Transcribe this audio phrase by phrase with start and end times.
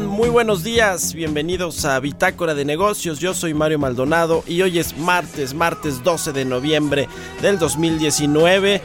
[0.00, 1.14] Muy buenos días.
[1.14, 3.20] Bienvenidos a Bitácora de Negocios.
[3.20, 7.08] Yo soy Mario Maldonado y hoy es martes, martes 12 de noviembre
[7.40, 8.82] del 2019.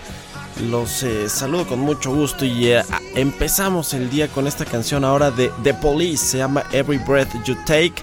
[0.70, 2.84] Los eh, saludo con mucho gusto y eh,
[3.16, 6.24] empezamos el día con esta canción ahora de The Police.
[6.24, 7.96] Se llama Every Breath You Take.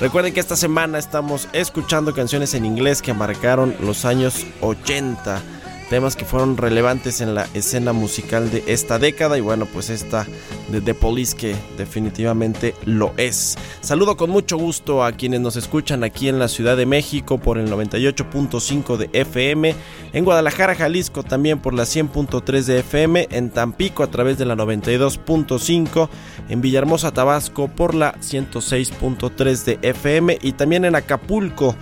[0.00, 5.40] Recuerden que esta semana estamos escuchando canciones en inglés que marcaron los años 80
[5.88, 10.26] temas que fueron relevantes en la escena musical de esta década y bueno pues esta
[10.70, 13.56] de The Police que definitivamente lo es.
[13.80, 17.58] Saludo con mucho gusto a quienes nos escuchan aquí en la Ciudad de México por
[17.58, 19.74] el 98.5 de FM,
[20.12, 24.56] en Guadalajara, Jalisco también por la 100.3 de FM, en Tampico a través de la
[24.56, 26.08] 92.5,
[26.48, 31.74] en Villahermosa, Tabasco por la 106.3 de FM y también en Acapulco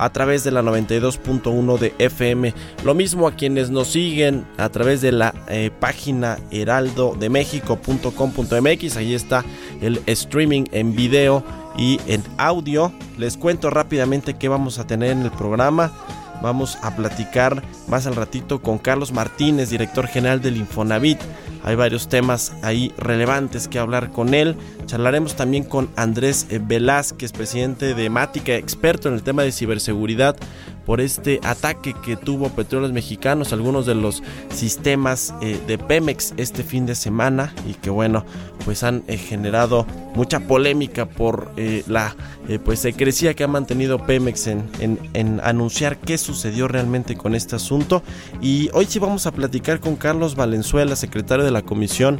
[0.00, 2.54] a través de la 92.1 de FM.
[2.84, 8.96] Lo mismo a quienes nos siguen a través de la eh, página heraldodemexico.com.mx.
[8.96, 9.44] Ahí está
[9.82, 11.44] el streaming en video
[11.76, 12.94] y en audio.
[13.18, 15.92] Les cuento rápidamente qué vamos a tener en el programa.
[16.42, 21.18] Vamos a platicar más al ratito con Carlos Martínez, director general del Infonavit.
[21.62, 24.56] Hay varios temas ahí relevantes que hablar con él.
[24.86, 30.36] Charlaremos también con Andrés Velázquez, presidente de Mática, experto en el tema de ciberseguridad,
[30.90, 36.64] por este ataque que tuvo Petróleos Mexicanos, algunos de los sistemas eh, de Pemex este
[36.64, 38.24] fin de semana y que bueno,
[38.64, 39.86] pues han eh, generado
[40.16, 42.16] mucha polémica por eh, la
[42.64, 47.54] pues secrecía que ha mantenido Pemex en, en, en anunciar qué sucedió realmente con este
[47.54, 48.02] asunto.
[48.42, 52.18] Y hoy sí vamos a platicar con Carlos Valenzuela, secretario de la Comisión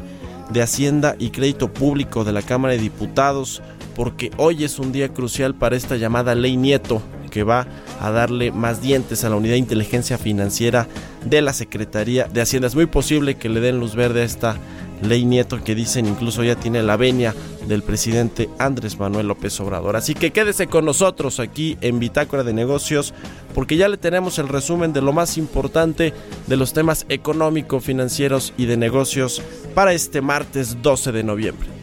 [0.53, 3.63] de Hacienda y Crédito Público de la Cámara de Diputados,
[3.97, 7.67] porque hoy es un día crucial para esta llamada Ley Nieto, que va
[8.01, 10.87] a darle más dientes a la unidad de inteligencia financiera
[11.25, 12.69] de la Secretaría de Hacienda.
[12.69, 14.57] Es muy posible que le den luz verde a esta
[15.03, 17.35] ley Nieto que dicen incluso ya tiene la venia
[17.67, 19.97] del presidente Andrés Manuel López Obrador.
[19.97, 23.15] Así que quédese con nosotros aquí en Bitácora de Negocios
[23.55, 26.13] porque ya le tenemos el resumen de lo más importante
[26.47, 29.43] de los temas económico, financieros y de negocios
[29.75, 31.80] para este martes 12 de noviembre.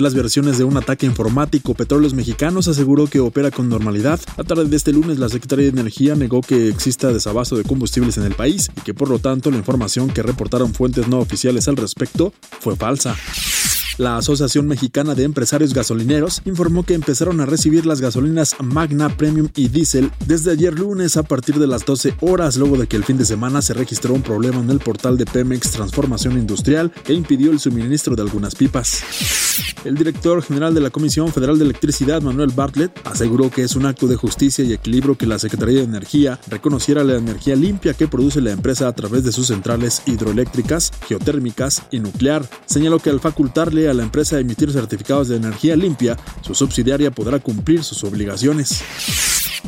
[0.00, 4.20] Las versiones de un ataque informático, Petróleos Mexicanos aseguró que opera con normalidad.
[4.36, 8.18] A tarde de este lunes, la Secretaría de Energía negó que exista desabasto de combustibles
[8.18, 11.68] en el país y que por lo tanto la información que reportaron fuentes no oficiales
[11.68, 13.16] al respecto fue falsa.
[13.96, 19.48] La Asociación Mexicana de Empresarios Gasolineros informó que empezaron a recibir las gasolinas Magna, Premium
[19.54, 23.04] y Diesel desde ayer lunes a partir de las 12 horas, luego de que el
[23.04, 27.12] fin de semana se registró un problema en el portal de Pemex Transformación Industrial que
[27.12, 29.04] impidió el suministro de algunas pipas.
[29.84, 33.86] El director general de la Comisión Federal de Electricidad, Manuel Bartlett, aseguró que es un
[33.86, 38.08] acto de justicia y equilibrio que la Secretaría de Energía reconociera la energía limpia que
[38.08, 42.48] produce la empresa a través de sus centrales hidroeléctricas, geotérmicas y nuclear.
[42.66, 47.10] Señaló que al facultarle a la empresa a emitir certificados de energía limpia, su subsidiaria
[47.10, 48.82] podrá cumplir sus obligaciones.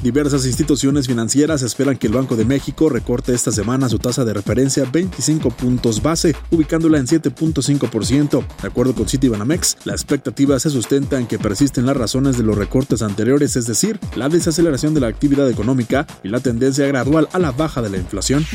[0.02, 4.34] Diversas instituciones financieras esperan que el Banco de México recorte esta semana su tasa de
[4.34, 8.46] referencia 25 puntos base, ubicándola en 7.5%.
[8.62, 12.56] De acuerdo con Citibanamex, la expectativa se sustenta en que persisten las razones de los
[12.56, 17.38] recortes anteriores, es decir, la desaceleración de la actividad económica y la tendencia gradual a
[17.38, 18.46] la baja de la inflación.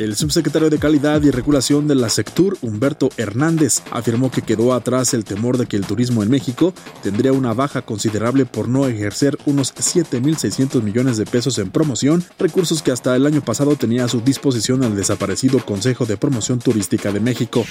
[0.00, 5.12] El subsecretario de Calidad y Regulación de la Sectur, Humberto Hernández, afirmó que quedó atrás
[5.12, 6.72] el temor de que el turismo en México
[7.02, 10.49] tendría una baja considerable por no ejercer unos 7.600
[10.82, 14.82] millones de pesos en promoción, recursos que hasta el año pasado tenía a su disposición
[14.82, 17.64] el desaparecido Consejo de Promoción Turística de México.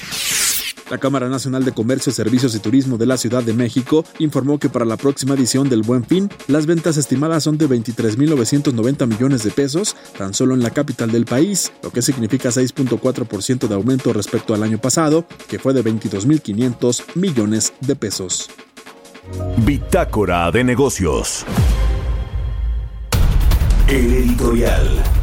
[0.90, 4.70] La Cámara Nacional de Comercio, Servicios y Turismo de la Ciudad de México informó que
[4.70, 9.52] para la próxima edición del Buen Fin, las ventas estimadas son de 23.990 millones de
[9.52, 14.56] pesos, tan solo en la capital del país, lo que significa 6.4% de aumento respecto
[14.56, 18.50] al año pasado, que fue de 22.500 millones de pesos.
[19.58, 21.46] Bitácora de negocios.
[23.90, 25.19] El editorial.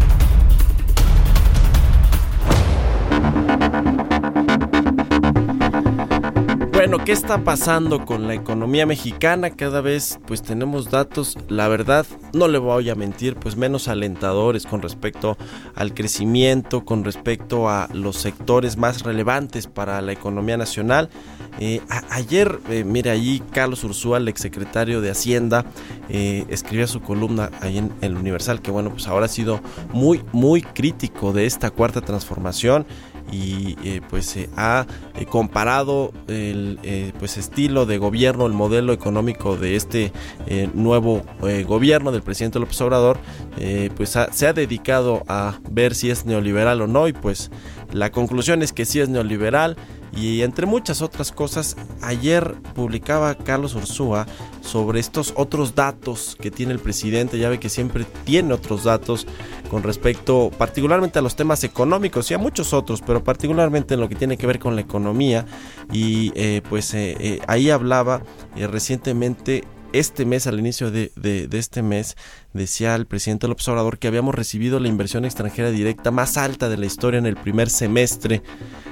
[6.88, 9.50] Bueno, ¿qué está pasando con la economía mexicana?
[9.50, 14.66] Cada vez pues tenemos datos, la verdad, no le voy a mentir, pues menos alentadores
[14.66, 15.36] con respecto
[15.74, 21.10] al crecimiento, con respecto a los sectores más relevantes para la economía nacional.
[21.58, 25.64] Eh, ayer, eh, mire, allí Carlos Ursúa, el exsecretario de Hacienda,
[26.08, 29.60] eh, escribía su columna ahí en el Universal, que bueno, pues ahora ha sido
[29.92, 32.86] muy, muy crítico de esta cuarta transformación
[33.32, 38.92] y eh, pues se ha eh, comparado el eh, pues estilo de gobierno, el modelo
[38.92, 40.12] económico de este
[40.46, 43.18] eh, nuevo eh, gobierno del presidente López Obrador,
[43.58, 47.08] eh, pues ha- se ha dedicado a ver si es neoliberal o no.
[47.08, 47.50] Y pues
[47.92, 49.76] la conclusión es que sí es neoliberal
[50.16, 54.26] y entre muchas otras cosas, ayer publicaba Carlos Ursúa
[54.62, 57.38] sobre estos otros datos que tiene el presidente.
[57.38, 59.26] Ya ve que siempre tiene otros datos
[59.70, 64.08] con respecto particularmente a los temas económicos y a muchos otros, pero particularmente en lo
[64.08, 65.44] que tiene que ver con la economía.
[65.92, 68.22] Y eh, pues eh, eh, ahí hablaba
[68.56, 71.10] recientemente este mes, al inicio de
[71.52, 72.16] este mes,
[72.56, 76.76] decía el presidente López Obrador que habíamos recibido la inversión extranjera directa más alta de
[76.76, 78.42] la historia en el primer semestre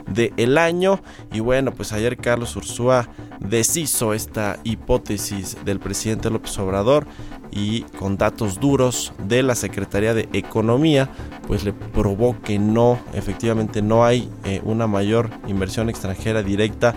[0.06, 1.00] del año.
[1.32, 3.08] Y bueno, pues ayer Carlos Ursúa
[3.40, 7.06] deshizo esta hipótesis del presidente López Obrador
[7.50, 11.08] y con datos duros de la Secretaría de Economía,
[11.46, 16.94] pues le probó que no, efectivamente no hay eh, una mayor inversión extranjera directa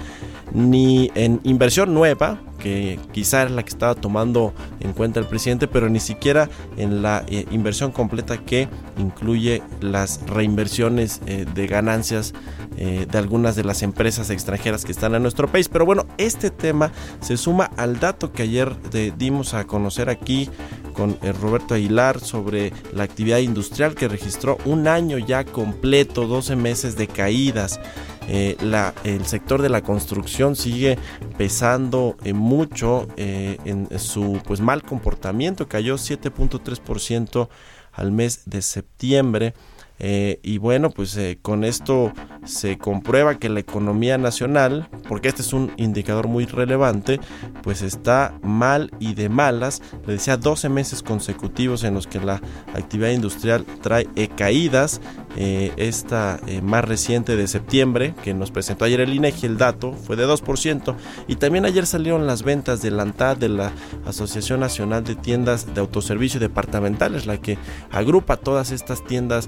[0.54, 5.68] ni en inversión nueva, que quizá era la que estaba tomando en cuenta el presidente,
[5.68, 8.68] pero ni siquiera en la eh, inversión completa que
[8.98, 12.34] incluye las reinversiones eh, de ganancias
[12.78, 15.70] eh, de algunas de las empresas extranjeras que están en nuestro país.
[15.70, 16.92] Pero bueno, este tema
[17.22, 18.76] se suma al dato que ayer
[19.18, 20.50] dimos a conocer aquí
[20.94, 26.96] con Roberto Aguilar sobre la actividad industrial que registró un año ya completo, 12 meses
[26.98, 27.80] de caídas.
[28.28, 28.58] Eh,
[29.04, 30.98] el sector de la construcción sigue
[31.38, 37.48] pesando eh, mucho eh, en su pues mal comportamiento, cayó 7.3%
[37.94, 39.54] al mes de septiembre.
[40.00, 42.14] Y bueno, pues con esto
[42.48, 47.20] se comprueba que la economía nacional, porque este es un indicador muy relevante,
[47.62, 49.82] pues está mal y de malas.
[50.06, 52.42] Le decía 12 meses consecutivos en los que la
[52.74, 55.02] actividad industrial trae eh, caídas.
[55.40, 59.94] Eh, esta eh, más reciente de septiembre, que nos presentó ayer el INEGI, el dato
[59.94, 60.96] fue de 2%.
[61.28, 63.72] Y también ayer salieron las ventas de la ANTAD, de la
[64.06, 67.60] Asociación Nacional de Tiendas de Autoservicio Departamentales, la que
[67.92, 69.48] agrupa todas estas tiendas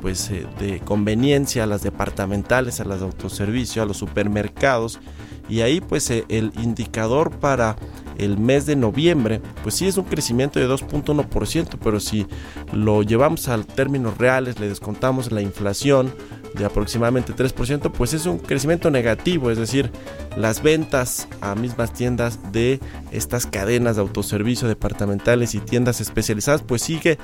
[0.00, 5.00] pues, de conveniencia, las departamentales, a las de autoservicio, a los supermercados.
[5.48, 7.76] Y ahí pues eh, el indicador para
[8.18, 12.26] el mes de noviembre, pues sí es un crecimiento de 2.1%, pero si
[12.72, 16.12] lo llevamos a términos reales, le descontamos la inflación
[16.54, 19.90] de aproximadamente 3%, pues es un crecimiento negativo, es decir,
[20.36, 22.80] las ventas a mismas tiendas de
[23.12, 27.18] estas cadenas de autoservicio departamentales y tiendas especializadas, pues sigue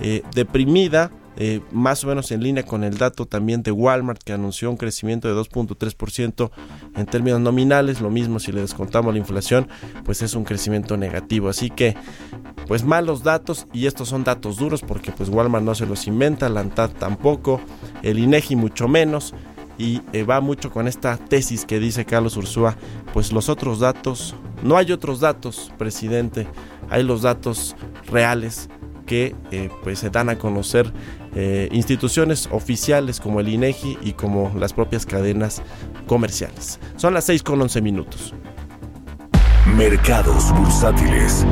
[0.00, 4.32] eh, deprimida eh, más o menos en línea con el dato también de Walmart que
[4.32, 6.50] anunció un crecimiento de 2.3%
[6.96, 9.68] en términos nominales, lo mismo si le descontamos la inflación,
[10.04, 11.48] pues es un crecimiento negativo.
[11.48, 11.94] Así que,
[12.66, 16.48] pues malos datos y estos son datos duros porque pues Walmart no se los inventa,
[16.48, 17.60] la ANTAD tampoco,
[18.02, 19.34] el INEGI mucho menos
[19.78, 22.76] y eh, va mucho con esta tesis que dice Carlos Ursúa,
[23.12, 26.46] pues los otros datos, no hay otros datos, presidente,
[26.88, 27.76] hay los datos
[28.06, 28.68] reales
[29.06, 30.92] que eh, pues se dan a conocer
[31.38, 35.62] eh, instituciones oficiales como el INEGI y como las propias cadenas
[36.06, 36.80] comerciales.
[36.96, 38.34] Son las 6 con 11 minutos.
[39.76, 41.44] Mercados bursátiles.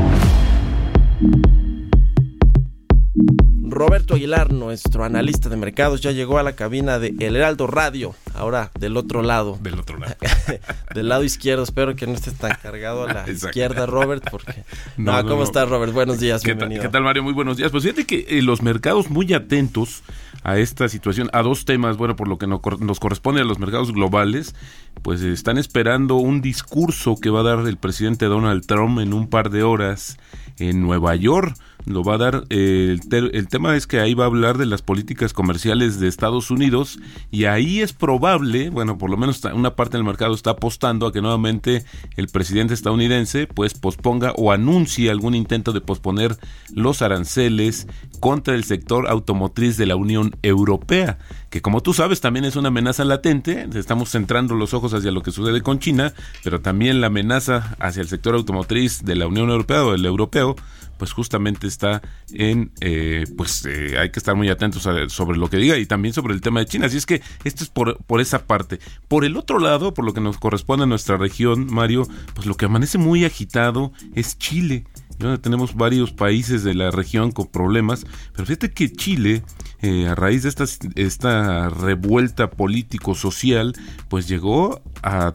[3.75, 8.15] Roberto Aguilar, nuestro analista de mercados, ya llegó a la cabina de El Heraldo Radio,
[8.35, 9.59] ahora del otro lado.
[9.61, 10.15] Del otro lado.
[10.95, 13.49] del lado izquierdo, espero que no estés tan cargado a la Exacto.
[13.49, 14.65] izquierda, Robert, porque...
[14.97, 15.45] No, No, no, ¿cómo no.
[15.45, 15.93] estás, Robert?
[15.93, 16.83] Buenos días, ¿Qué tal, bienvenido.
[16.83, 17.23] qué tal, Mario?
[17.23, 17.71] Muy buenos días.
[17.71, 20.03] Pues fíjate que eh, los mercados muy atentos
[20.45, 23.45] a esta situación, a dos temas, bueno, por lo que no cor- nos corresponde a
[23.45, 24.55] los mercados globales,
[25.03, 29.29] pues están esperando un discurso que va a dar el presidente Donald Trump en un
[29.29, 30.19] par de horas
[30.59, 31.57] en Nueva York.
[31.87, 34.67] Lo va a dar, eh, el, el tema es que ahí va a hablar de
[34.67, 36.99] las políticas comerciales de Estados Unidos
[37.31, 41.13] y ahí es probable, bueno, por lo menos una parte del mercado está apostando a
[41.13, 41.85] que nuevamente
[42.17, 46.37] el presidente estadounidense pues posponga o anuncie algún intento de posponer
[46.73, 47.87] los aranceles
[48.21, 51.19] contra el sector automotriz de la Unión Europea,
[51.51, 55.23] que como tú sabes también es una amenaza latente, estamos centrando los ojos hacia lo
[55.23, 59.51] que sucede con China, pero también la amenaza hacia el sector automotriz de la Unión
[59.51, 60.57] Europea o el europeo,
[61.05, 62.01] pues justamente está
[62.33, 65.85] en, eh, pues eh, hay que estar muy atentos a- sobre lo que diga y
[65.85, 66.87] también sobre el tema de China.
[66.87, 68.79] Así es que esto es por, por esa parte.
[69.07, 72.55] Por el otro lado, por lo que nos corresponde a nuestra región, Mario, pues lo
[72.55, 74.85] que amanece muy agitado es Chile.
[75.19, 79.43] Donde tenemos varios países de la región con problemas, pero fíjate que Chile,
[79.81, 80.65] eh, a raíz de esta,
[80.97, 83.75] esta revuelta político-social,
[84.09, 85.33] pues llegó a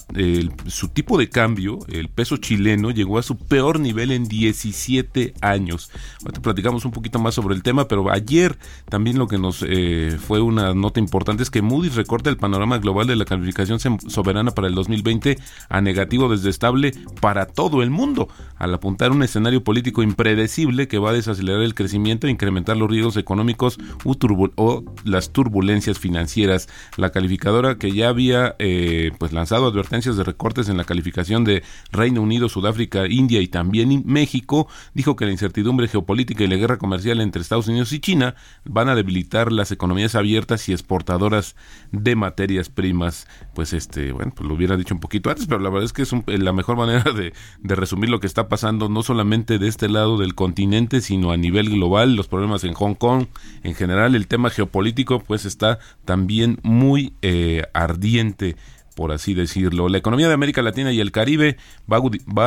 [0.65, 5.91] su tipo de cambio, el peso chileno, llegó a su peor nivel en 17 años.
[6.23, 8.57] Ahorita platicamos un poquito más sobre el tema, pero ayer
[8.89, 12.79] también lo que nos eh, fue una nota importante es que Moody's recorta el panorama
[12.79, 15.37] global de la calificación soberana para el 2020
[15.69, 20.97] a negativo desde estable para todo el mundo, al apuntar un escenario político impredecible que
[20.97, 23.77] va a desacelerar el crecimiento e incrementar los riesgos económicos
[24.55, 26.67] o las turbulencias financieras.
[26.97, 31.61] La calificadora que ya había eh, pues lanzado advertencias de recortes en la calificación de
[31.91, 36.79] Reino Unido, Sudáfrica, India y también México, dijo que la incertidumbre geopolítica y la guerra
[36.79, 38.33] comercial entre Estados Unidos y China
[38.65, 41.55] van a debilitar las economías abiertas y exportadoras
[41.91, 43.27] de materias primas.
[43.59, 46.03] Pues este, bueno, pues lo hubiera dicho un poquito antes, pero la verdad es que
[46.03, 49.67] es un- la mejor manera de, de resumir lo que está pasando, no solamente de
[49.67, 53.25] este lado del continente, sino a nivel global, los problemas en Hong Kong,
[53.63, 58.55] en general el tema geopolítico, pues está también muy eh, ardiente
[58.95, 59.89] por así decirlo.
[59.89, 61.57] La economía de América Latina y el Caribe
[61.89, 61.97] va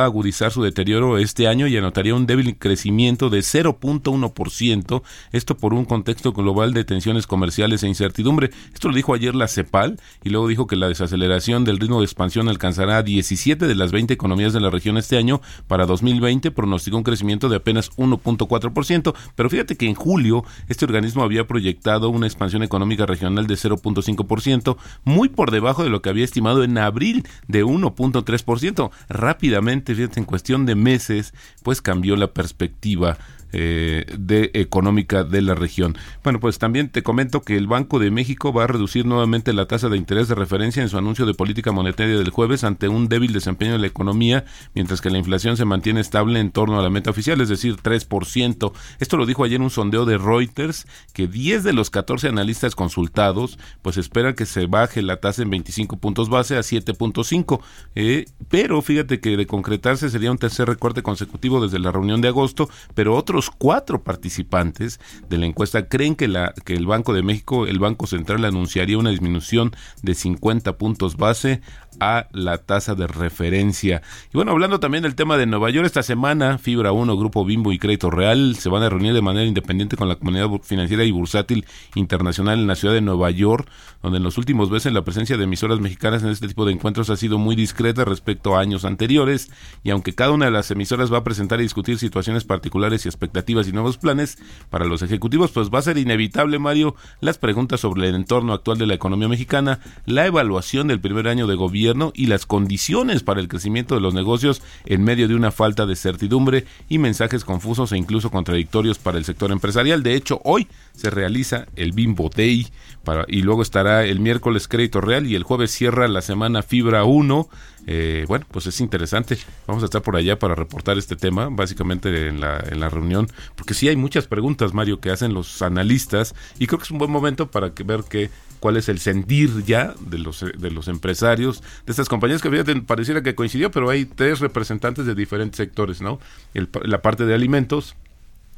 [0.01, 5.73] a, agudizar su deterioro este año y anotaría un débil crecimiento de 0.1%, esto por
[5.73, 8.51] un contexto global de tensiones comerciales e incertidumbre.
[8.73, 12.05] Esto lo dijo ayer la CEPAL y luego dijo que la desaceleración del ritmo de
[12.05, 15.41] expansión alcanzará a 17 de las 20 economías de la región este año.
[15.67, 21.23] Para 2020 pronosticó un crecimiento de apenas 1.4%, pero fíjate que en julio este organismo
[21.23, 26.23] había proyectado una expansión económica regional de 0.5%, muy por debajo de lo que había
[26.23, 28.91] estimado en abril de 1.3%.
[29.09, 31.33] Rápidamente, fíjate, en cuestión de meses,
[31.63, 33.17] pues cambió la perspectiva
[33.53, 35.97] eh, de económica de la región.
[36.23, 39.67] Bueno, pues también te comento que el Banco de México va a reducir nuevamente la
[39.67, 43.07] tasa de interés de referencia en su anuncio de política monetaria del jueves ante un
[43.07, 46.83] débil desempeño de la economía, mientras que la inflación se mantiene estable en torno a
[46.83, 48.73] la meta oficial, es decir, 3%.
[48.99, 53.59] Esto lo dijo ayer un sondeo de Reuters, que 10 de los 14 analistas consultados,
[53.81, 57.61] pues esperan que se baje la tasa en 25 puntos base a 7.5.
[57.95, 62.29] Eh, pero fíjate que de concretarse sería un tercer recorte consecutivo desde la reunión de
[62.29, 67.23] agosto, pero otros cuatro participantes de la encuesta creen que, la, que el Banco de
[67.23, 69.71] México, el Banco Central, anunciaría una disminución
[70.01, 71.61] de 50 puntos base
[71.99, 74.01] a la tasa de referencia.
[74.33, 77.71] Y bueno, hablando también del tema de Nueva York, esta semana Fibra 1, Grupo Bimbo
[77.71, 81.11] y Crédito Real se van a reunir de manera independiente con la comunidad financiera y
[81.11, 83.69] bursátil internacional en la ciudad de Nueva York,
[84.01, 87.09] donde en los últimos meses la presencia de emisoras mexicanas en este tipo de encuentros
[87.09, 89.51] ha sido muy discreta respecto a años anteriores,
[89.83, 93.09] y aunque cada una de las emisoras va a presentar y discutir situaciones particulares y
[93.09, 94.37] expectativas y nuevos planes
[94.69, 98.77] para los ejecutivos, pues va a ser inevitable, Mario, las preguntas sobre el entorno actual
[98.77, 101.82] de la economía mexicana, la evaluación del primer año de gobierno
[102.13, 105.95] y las condiciones para el crecimiento de los negocios en medio de una falta de
[105.95, 110.01] certidumbre y mensajes confusos e incluso contradictorios para el sector empresarial.
[110.01, 112.67] De hecho, hoy se realiza el Bimbo Day
[113.03, 117.03] para, y luego estará el miércoles Crédito Real y el jueves cierra la semana Fibra
[117.03, 117.49] 1.
[117.85, 119.37] Eh, bueno, pues es interesante.
[119.67, 123.27] Vamos a estar por allá para reportar este tema, básicamente en la, en la reunión,
[123.55, 126.97] porque sí hay muchas preguntas, Mario, que hacen los analistas y creo que es un
[126.97, 128.29] buen momento para que, ver que,
[128.63, 132.73] cuál es el sentir ya de los, de los empresarios de estas compañías que fíjate,
[132.81, 136.17] pareciera que coincidió, pero hay tres representantes de diferentes sectores, ¿no?
[136.53, 137.97] El- la parte de alimentos,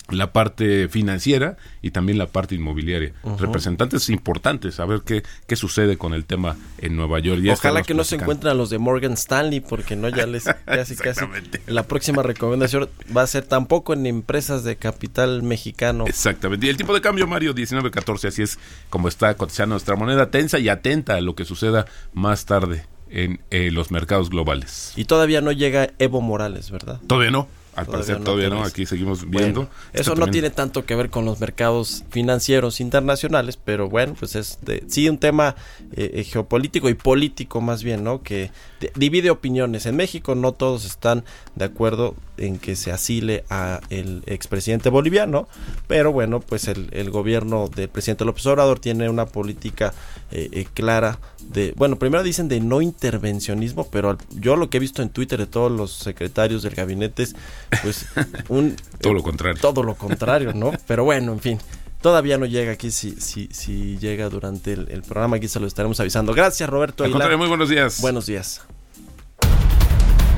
[0.09, 3.13] la parte financiera y también la parte inmobiliaria.
[3.39, 7.41] Representantes importantes, a ver qué, qué sucede con el tema en Nueva York.
[7.41, 10.43] Ya Ojalá que no se encuentren a los de Morgan Stanley, porque no ya les
[10.65, 11.25] casi casi
[11.67, 16.05] la próxima recomendación va a ser tampoco en empresas de capital mexicano.
[16.07, 16.67] Exactamente.
[16.67, 18.59] Y el tipo de cambio, Mario, 19.14, así es
[18.89, 23.39] como está cotizando nuestra moneda, tensa y atenta a lo que suceda más tarde en
[23.49, 24.93] eh, los mercados globales.
[24.95, 26.99] Y todavía no llega Evo Morales, ¿verdad?
[27.07, 29.61] Todavía no, al Todavía parecer no, todavía no, aquí seguimos viendo.
[29.61, 34.35] Bueno, eso no tiene tanto que ver con los mercados financieros internacionales, pero bueno, pues
[34.35, 35.55] es de- sí un tema
[35.95, 38.23] eh, eh, geopolítico y político más bien, ¿no?
[38.23, 39.85] Que de- divide opiniones.
[39.85, 41.23] En México no todos están
[41.55, 45.47] de acuerdo en que se asile a el expresidente boliviano,
[45.87, 49.93] pero bueno, pues el, el gobierno del presidente López Obrador tiene una política
[50.31, 54.77] eh, eh, clara de, bueno, primero dicen de no intervencionismo, pero al- yo lo que
[54.77, 57.35] he visto en Twitter de todos los secretarios del gabinete es,
[57.83, 58.05] pues,
[58.49, 58.75] un...
[58.99, 59.61] Todo lo contrario.
[59.61, 60.71] Todo lo contrario, ¿no?
[60.87, 61.59] Pero bueno, en fin.
[62.01, 65.65] Todavía no llega aquí, si, si, si llega durante el, el programa, aquí se lo
[65.65, 66.33] estaremos avisando.
[66.35, 67.03] Gracias, Roberto.
[67.03, 67.99] Al contrario, muy buenos días.
[67.99, 68.61] Buenos días.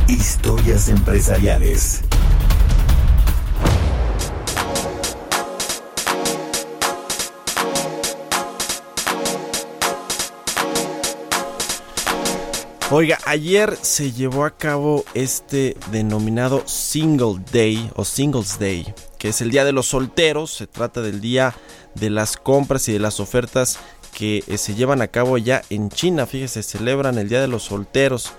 [0.07, 2.01] Historias empresariales.
[12.89, 19.41] Oiga, ayer se llevó a cabo este denominado Single Day o Singles Day, que es
[19.41, 20.51] el Día de los Solteros.
[20.51, 21.53] Se trata del día
[21.95, 23.77] de las compras y de las ofertas
[24.13, 26.25] que eh, se llevan a cabo ya en China.
[26.25, 28.31] Fíjese, celebran el Día de los Solteros.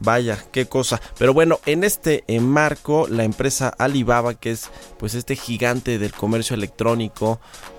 [0.00, 1.00] Vaya, qué cosa.
[1.18, 6.12] Pero bueno, en este eh, marco, la empresa Alibaba, que es pues este gigante del
[6.12, 7.38] comercio electrónico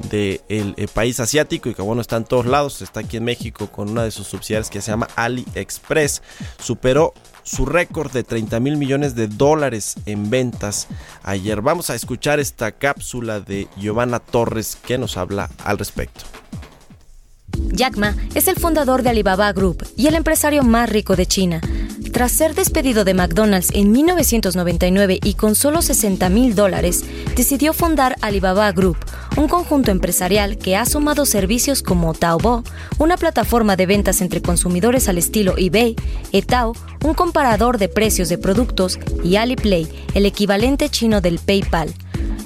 [0.10, 3.90] del país asiático y que bueno está en todos lados, está aquí en México con
[3.90, 6.22] una de sus subsidiarias que se llama AliExpress,
[6.60, 10.88] superó su récord de 30 mil millones de dólares en ventas
[11.24, 11.62] ayer.
[11.62, 16.26] Vamos a escuchar esta cápsula de Giovanna Torres que nos habla al respecto.
[17.72, 21.62] Jack Ma es el fundador de Alibaba Group y el empresario más rico de China.
[22.12, 28.18] Tras ser despedido de McDonald's en 1999 y con solo 60 mil dólares, decidió fundar
[28.22, 28.98] Alibaba Group,
[29.38, 32.64] un conjunto empresarial que ha sumado servicios como Taobao,
[32.98, 35.96] una plataforma de ventas entre consumidores al estilo eBay,
[36.34, 41.94] Etao, un comparador de precios de productos, y Aliplay, el equivalente chino del PayPal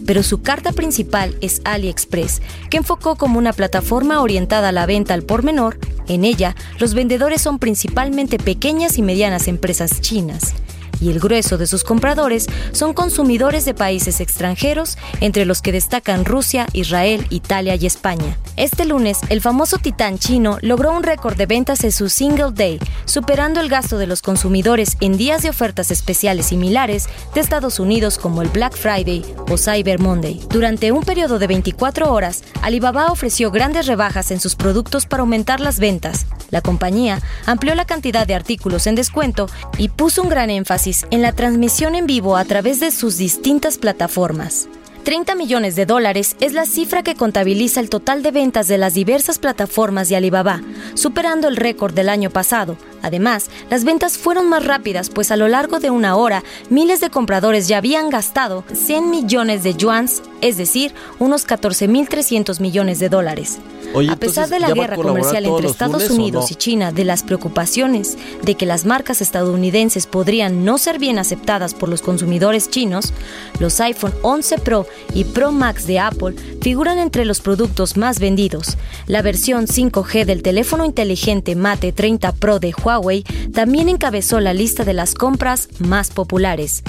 [0.06, 5.14] pero su carta principal es AliExpress, que enfocó como una plataforma orientada a la venta
[5.14, 5.78] al por menor.
[6.08, 10.54] En ella, los vendedores son principalmente pequeñas y medianas empresas chinas.
[11.00, 16.26] Y el grueso de sus compradores son consumidores de países extranjeros, entre los que destacan
[16.26, 18.38] Rusia, Israel, Italia y España.
[18.58, 22.80] Este lunes, el famoso titán chino logró un récord de ventas en su Single Day,
[23.06, 28.18] superando el gasto de los consumidores en días de ofertas especiales similares de Estados Unidos
[28.18, 30.42] como el Black Friday o Cyber Monday.
[30.50, 35.60] Durante un periodo de 24 horas, Alibaba ofreció grandes rebajas en sus productos para aumentar
[35.60, 36.26] las ventas.
[36.52, 41.24] La compañía amplió la cantidad de artículos en descuento y puso un gran énfasis en
[41.24, 44.68] la transmisión en vivo a través de sus distintas plataformas.
[45.04, 48.94] 30 millones de dólares es la cifra que contabiliza el total de ventas de las
[48.94, 50.62] diversas plataformas de Alibaba,
[50.94, 52.78] superando el récord del año pasado.
[53.02, 57.10] Además, las ventas fueron más rápidas, pues a lo largo de una hora, miles de
[57.10, 63.60] compradores ya habían gastado 100 millones de yuans, es decir, unos 14.300 millones de dólares.
[63.94, 66.46] Oye, a pesar entonces, de la ¿ya va a guerra comercial entre Estados lunes Unidos
[66.46, 66.48] no?
[66.52, 71.74] y China de las preocupaciones de que las marcas estadounidenses podrían no ser bien aceptadas
[71.74, 73.14] por los consumidores chinos,
[73.60, 78.78] los iPhone 11 Pro y Pro Max de Apple figuran entre los productos más vendidos.
[79.08, 84.84] La versión 5G del teléfono inteligente Mate 30 Pro de Huawei también encabezó la lista
[84.84, 86.84] de las compras más populares.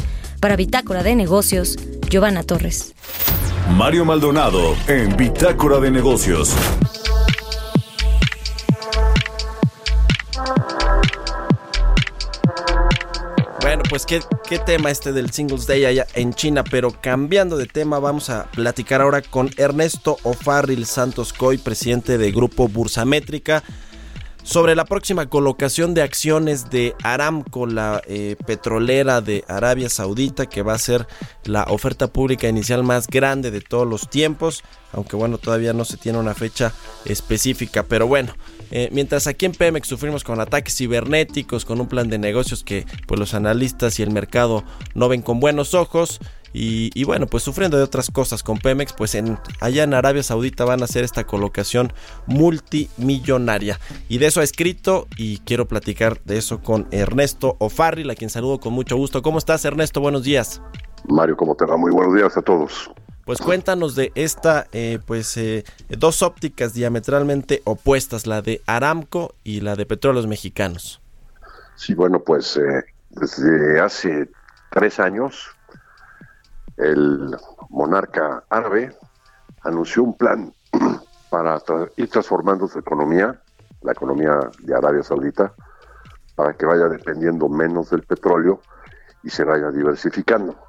[0.47, 1.77] Para Bitácora de Negocios,
[2.09, 2.95] Giovanna Torres.
[3.77, 6.55] Mario Maldonado en Bitácora de Negocios.
[13.61, 17.67] Bueno, pues qué, qué tema este del Singles Day allá en China, pero cambiando de
[17.67, 23.65] tema vamos a platicar ahora con Ernesto Ofarril Santos Coy, presidente de Grupo Bursamétrica,
[24.47, 30.63] sobre la próxima colocación de acciones de Aramco, la eh, petrolera de Arabia Saudita, que
[30.63, 31.09] va a ser
[31.45, 34.63] la oferta pública inicial más grande de todos los tiempos,
[34.97, 36.73] aunque bueno, todavía no se tiene una fecha
[37.05, 38.33] específica, pero bueno.
[38.73, 42.85] Eh, mientras aquí en Pemex sufrimos con ataques cibernéticos, con un plan de negocios que
[43.07, 46.19] pues los analistas y el mercado no ven con buenos ojos,
[46.59, 50.65] y, bueno, pues sufriendo de otras cosas con Pemex, pues en, allá en Arabia Saudita
[50.65, 51.93] van a hacer esta colocación
[52.27, 53.79] multimillonaria.
[54.09, 58.31] Y de eso ha escrito y quiero platicar de eso con Ernesto Ofarril, a quien
[58.31, 59.21] saludo con mucho gusto.
[59.21, 60.01] ¿Cómo estás Ernesto?
[60.01, 60.63] Buenos días.
[61.07, 61.77] Mario, ¿cómo te va?
[61.77, 62.91] Muy buenos días a todos.
[63.27, 69.63] Pues cuéntanos de esta, eh, pues eh, dos ópticas diametralmente opuestas, la de Aramco y
[69.63, 71.03] la de Petróleos Mexicanos.
[71.75, 74.31] Sí, bueno, pues eh, desde hace
[74.71, 75.49] tres años
[76.77, 77.37] el
[77.69, 78.97] monarca árabe
[79.63, 80.55] anunció un plan
[81.29, 81.61] para
[81.97, 83.43] ir transformando su economía,
[83.83, 85.53] la economía de Arabia Saudita,
[86.37, 88.61] para que vaya dependiendo menos del petróleo
[89.25, 90.66] y se vaya diversificando.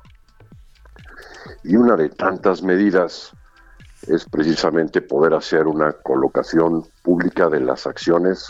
[1.63, 3.33] Y una de tantas medidas
[4.07, 8.47] es precisamente poder hacer una colocación pública de las acciones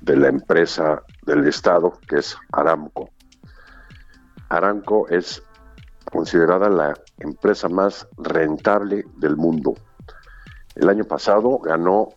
[0.00, 3.10] de la empresa del Estado, que es Aramco.
[4.48, 5.42] Aramco es
[6.10, 9.74] considerada la empresa más rentable del mundo.
[10.74, 12.08] El año pasado ganó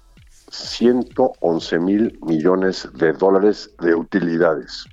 [0.49, 4.85] 111 mil millones de dólares de utilidades.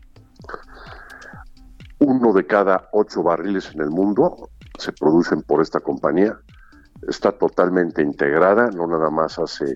[1.98, 4.49] Uno de cada ocho barriles en el mundo
[4.80, 6.38] se producen por esta compañía.
[7.08, 9.74] Está totalmente integrada, no nada más hace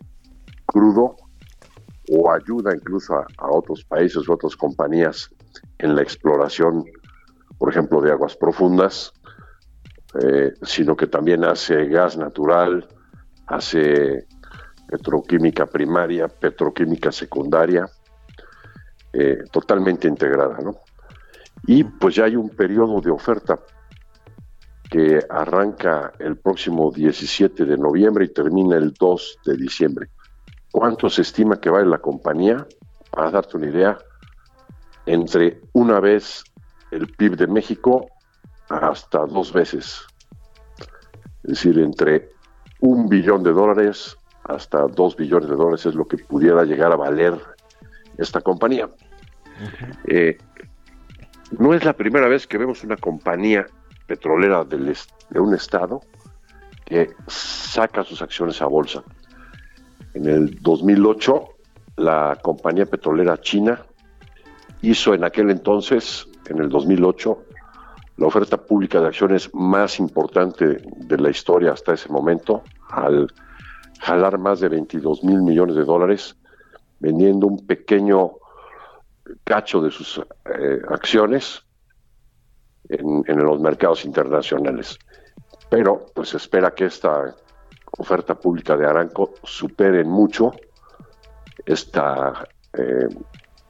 [0.66, 1.16] crudo
[2.10, 5.30] o ayuda incluso a, otros países, otras compañías
[5.78, 6.84] en la exploración
[7.58, 9.12] por ejemplo, de aguas profundas,
[10.22, 12.86] eh, sino que también hace gas natural,
[13.46, 14.26] hace
[14.86, 17.88] petroquímica primaria, petroquímica secundaria,
[19.12, 20.76] eh, totalmente integrada, ¿no?
[21.66, 23.58] Y pues ya hay un periodo de oferta
[24.94, 30.10] que arranca el próximo 17 de noviembre y termina el 2 de diciembre.
[30.70, 32.64] ¿Cuánto se estima que vale la compañía?
[33.10, 33.98] Para darte una idea,
[35.04, 36.44] entre una vez
[36.92, 38.06] el PIB de México
[38.68, 40.00] hasta dos veces.
[41.42, 42.28] Es decir, entre
[42.78, 46.96] un billón de dólares hasta dos billones de dólares es lo que pudiera llegar a
[46.96, 47.34] valer
[48.16, 48.88] esta compañía.
[50.06, 50.38] Eh,
[51.58, 53.66] no es la primera vez que vemos una compañía
[54.06, 54.96] petrolera del
[55.30, 56.00] de un estado
[56.84, 59.02] que saca sus acciones a bolsa.
[60.12, 61.48] En el 2008,
[61.96, 63.80] la compañía petrolera china
[64.82, 67.38] hizo en aquel entonces en el 2008
[68.16, 73.32] la oferta pública de acciones más importante de la historia hasta ese momento, al
[74.00, 76.36] jalar más de 22 mil millones de dólares,
[77.00, 78.32] vendiendo un pequeño
[79.42, 81.64] cacho de sus eh, acciones
[82.88, 84.98] en, en, los mercados internacionales.
[85.70, 87.34] Pero pues espera que esta
[87.98, 90.52] oferta pública de Aranco supere en mucho
[91.64, 93.08] esta eh,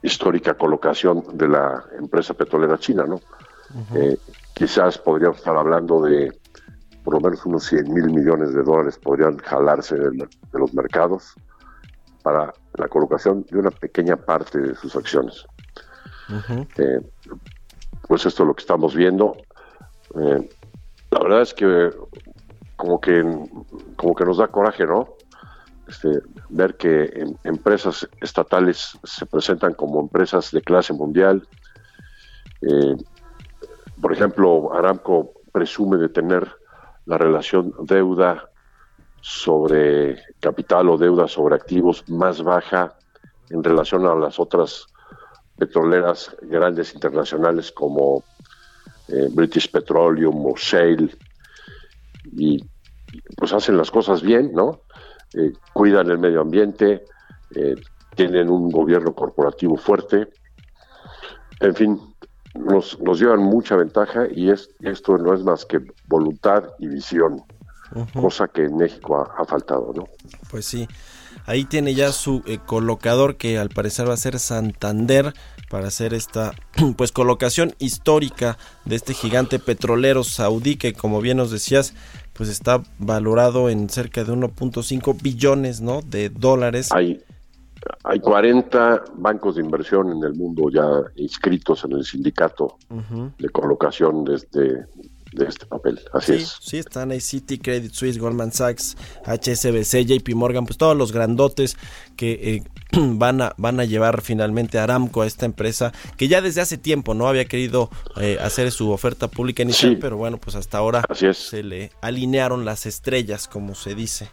[0.01, 3.19] histórica colocación de la empresa petrolera china, ¿no?
[3.93, 4.17] Eh,
[4.53, 6.31] quizás podríamos estar hablando de
[7.03, 11.35] por lo menos unos 100 mil millones de dólares podrían jalarse de, los mercados
[12.23, 15.45] para la colocación de una pequeña parte de sus acciones.
[16.77, 17.01] Eh,
[18.07, 19.35] pues esto es lo que estamos viendo.
[20.15, 20.49] Eh,
[21.11, 21.91] la verdad es que
[22.75, 23.23] como que
[23.95, 25.07] como que nos da coraje, ¿no?
[25.87, 26.09] Este,
[26.49, 31.47] ver que empresas estatales se presentan como empresas de clase mundial.
[32.61, 32.95] Eh,
[34.01, 36.51] por ejemplo, Aramco presume de tener
[37.05, 38.49] la relación deuda
[39.21, 42.95] sobre capital o deuda sobre activos más baja
[43.49, 44.87] en relación a las otras
[45.57, 48.23] petroleras grandes internacionales como
[49.07, 51.09] eh, British Petroleum o Shale
[52.31, 52.63] y
[53.37, 54.81] pues hacen las cosas bien, ¿no?
[55.33, 57.05] Eh, cuidan el medio ambiente,
[57.55, 57.75] eh,
[58.15, 60.27] tienen un gobierno corporativo fuerte,
[61.59, 61.99] en fin,
[62.55, 67.43] nos, nos llevan mucha ventaja y es, esto no es más que voluntad y visión,
[68.13, 70.05] cosa que en México ha, ha, faltado, ¿no?
[70.49, 70.87] Pues sí,
[71.45, 75.33] ahí tiene ya su eh, colocador que al parecer va a ser Santander
[75.69, 76.53] para hacer esta
[76.97, 81.93] pues colocación histórica de este gigante petrolero saudí que como bien nos decías
[82.33, 86.01] pues está valorado en cerca de 1.5 billones ¿no?
[86.01, 86.89] de dólares.
[86.91, 87.23] Hay,
[88.03, 92.77] Hay 40 bancos de inversión en el mundo ya inscritos en el sindicato
[93.37, 94.85] de colocación de este,
[95.35, 95.99] de este papel.
[96.13, 96.57] Así sí, es.
[96.61, 98.95] sí, están ahí Citi, Credit Suisse, Goldman Sachs,
[99.25, 101.77] HSBC, JP Morgan, pues todos los grandotes
[102.15, 102.63] que eh,
[102.99, 106.77] van, a, van a llevar finalmente a Aramco, a esta empresa, que ya desde hace
[106.77, 109.97] tiempo no había querido eh, hacer su oferta pública inicial, Sí.
[109.99, 111.37] pero bueno, pues hasta ahora Así es.
[111.37, 114.29] se le alinearon las estrellas, como se dice.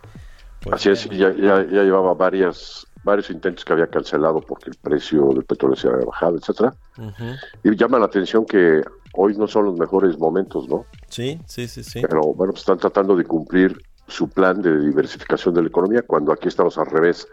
[0.60, 4.76] Pues Así es, ya, ya, ya llevaba varias, varios intentos que había cancelado porque el
[4.76, 6.72] precio del petróleo se había bajado, etcétera.
[7.64, 8.80] Y llama la atención que
[9.14, 10.86] hoy no son los mejores momentos, ¿no?
[11.08, 12.00] Sí, sí, sí, sí.
[12.02, 16.32] Pero bueno, pues están tratando de cumplir su plan de diversificación de la economía cuando
[16.32, 17.26] aquí estamos al revés.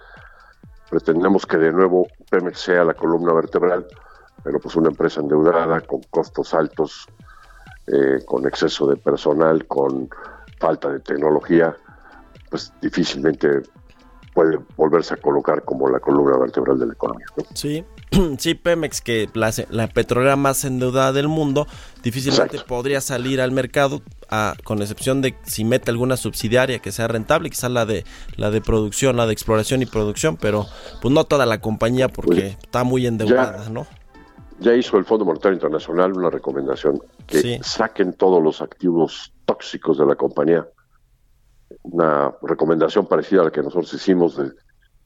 [0.90, 3.86] Pretendemos que de nuevo Pemex sea la columna vertebral,
[4.44, 7.08] pero pues una empresa endeudada, con costos altos,
[7.88, 10.10] eh, con exceso de personal, con
[10.60, 11.76] falta de tecnología,
[12.50, 13.62] pues difícilmente
[14.34, 17.26] puede volverse a colocar como la columna vertebral de la economía.
[17.38, 17.44] ¿no?
[17.54, 17.86] Sí,
[18.40, 21.68] sí, Pemex, que la, la petrolera más endeudada del mundo,
[22.04, 22.68] difícilmente Exacto.
[22.76, 27.50] podría salir al mercado, a- con excepción de si mete alguna subsidiaria que sea rentable,
[27.50, 30.66] quizá la de la de producción, la de exploración y producción, pero
[31.02, 33.86] pues no toda la compañía porque está muy endeudada, ¿no?
[34.60, 37.60] Ya hizo el Fondo Monetario Internacional una recomendación que Sí.
[37.64, 40.68] saquen todos los activos tóxicos de la compañía.
[41.84, 44.52] Una recomendación parecida a la que nosotros hicimos de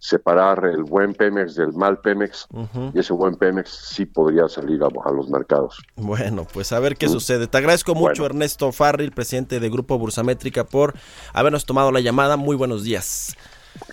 [0.04, 2.46] separar el buen Pemex del mal Pemex
[2.94, 5.82] y ese buen Pemex sí podría salir a, a los mercados.
[5.96, 7.48] Bueno, pues a ver qué sucede.
[7.48, 8.26] Te agradezco mucho, Bueno.
[8.26, 10.94] Ernesto Farril, presidente de Grupo Bursamétrica, por
[11.32, 12.36] habernos tomado la llamada.
[12.36, 13.34] Muy buenos días.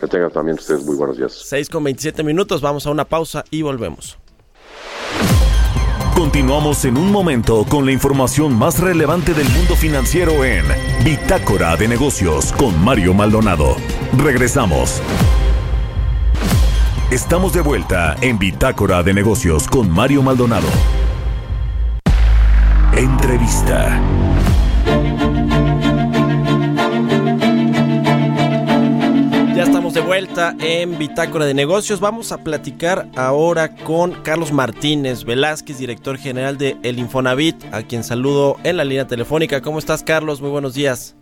[0.00, 1.32] Que tengan también ustedes muy buenos días.
[1.46, 4.18] 6 con 27 minutos, vamos a una pausa y volvemos.
[6.16, 10.64] Continuamos en un momento con la información más relevante del mundo financiero en
[11.04, 13.76] Bitácora de Negocios con Mario Maldonado.
[14.18, 15.00] Regresamos.
[17.10, 20.68] Estamos de vuelta en Bitácora de Negocios con Mario Maldonado.
[22.96, 24.00] Entrevista.
[29.56, 31.98] Ya estamos de vuelta en Bitácora de Negocios.
[31.98, 38.04] Vamos a platicar ahora con Carlos Martínez Velázquez, director general de El Infonavit, a quien
[38.04, 39.60] saludo en la línea telefónica.
[39.62, 40.40] ¿Cómo estás, Carlos?
[40.40, 41.16] Muy buenos días.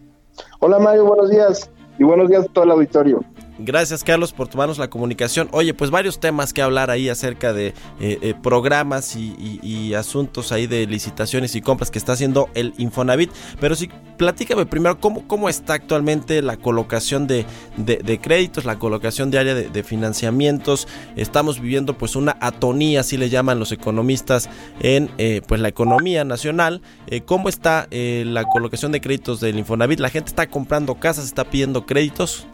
[0.61, 1.71] Hola Mario, buenos días.
[1.99, 3.25] Y buenos días a todo el auditorio.
[3.61, 5.49] Gracias, Carlos, por tomarnos la comunicación.
[5.51, 7.69] Oye, pues varios temas que hablar ahí acerca de
[7.99, 13.33] eh, eh, programas y, asuntos ahí de licitaciones y compras que está haciendo el Infonavit.
[13.59, 19.33] Pero sí, platícame primero cómo, cómo está actualmente la colocación de, de- créditos, la colocación
[19.33, 20.87] diaria de, de financiamientos.
[21.17, 26.23] Estamos viviendo pues una atonía, así le llaman los economistas, en eh, pues la economía
[26.25, 26.81] nacional.
[27.09, 29.99] Eh, ¿Cómo está eh, la colocación de créditos del Infonavit?
[29.99, 32.47] ¿La gente está comprando casas, está pidiendo créditos?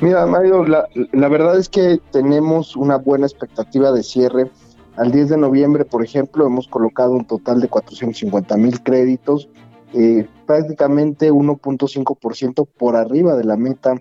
[0.00, 4.50] Mira, Mario, la, verdad es que tenemos una buena expectativa de cierre.
[4.96, 9.48] Al 10 de noviembre, por ejemplo, hemos colocado un total de 450 mil créditos,
[9.94, 13.94] eh, prácticamente 1.5% por arriba de la meta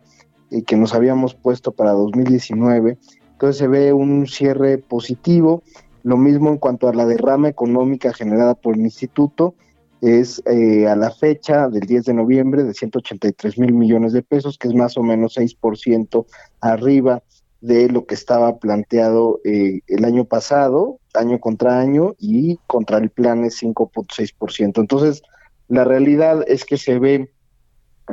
[0.52, 2.98] eh, que nos habíamos puesto para 2019.
[3.32, 5.64] Entonces se ve un cierre positivo.
[6.04, 9.56] Lo mismo en cuanto a la derrama económica generada por el instituto,
[10.02, 14.58] es eh, a la fecha del 10 de noviembre de 183 mil millones de pesos,
[14.58, 16.26] que es más o menos 6%
[16.62, 17.24] arriba
[17.62, 23.10] de lo que estaba planteado eh, el año pasado, año contra año, y contra el
[23.10, 24.80] plan es 5.6%.
[24.80, 25.24] Entonces,
[25.68, 27.32] la realidad es que se ve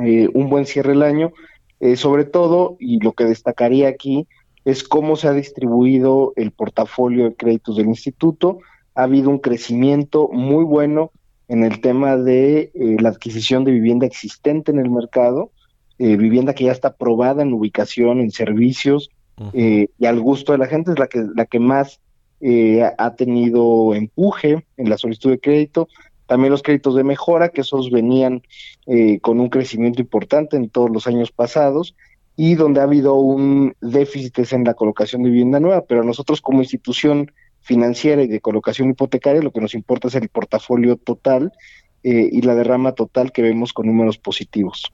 [0.01, 1.31] eh, un buen cierre el año,
[1.79, 4.27] eh, sobre todo, y lo que destacaría aquí,
[4.65, 8.59] es cómo se ha distribuido el portafolio de créditos del instituto.
[8.95, 11.11] Ha habido un crecimiento muy bueno
[11.47, 15.51] en el tema de eh, la adquisición de vivienda existente en el mercado,
[15.99, 19.09] eh, vivienda que ya está aprobada en ubicación, en servicios,
[19.53, 21.99] eh, y al gusto de la gente es la que, la que más
[22.39, 25.87] eh, ha tenido empuje en la solicitud de crédito.
[26.27, 28.43] También los créditos de mejora, que esos venían
[28.85, 31.95] eh, con un crecimiento importante en todos los años pasados
[32.35, 36.41] y donde ha habido un déficit es en la colocación de vivienda nueva, pero nosotros
[36.41, 37.31] como institución
[37.63, 41.51] financiera y de colocación hipotecaria lo que nos importa es el portafolio total
[42.03, 44.93] eh, y la derrama total que vemos con números positivos.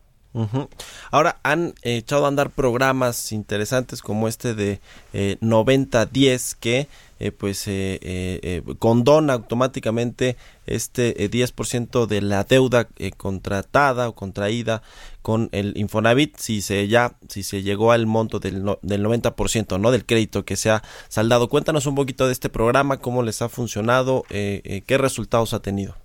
[1.12, 4.80] Ahora han eh, echado a andar programas interesantes como este de
[5.14, 6.88] eh, 90-10 que
[7.20, 10.38] eh, pues eh, eh, condona automáticamente
[10.68, 12.88] este eh, 10% de la deuda
[13.18, 14.82] contratada o contraída
[15.22, 19.80] con el Infonavit si se ya si se llegó al monto del, no- del 90%
[19.80, 21.50] no del crédito que se ha saldado.
[21.50, 25.96] Cuéntanos un poquito de este programa, cómo les ha funcionado, qué resultados ha tenido.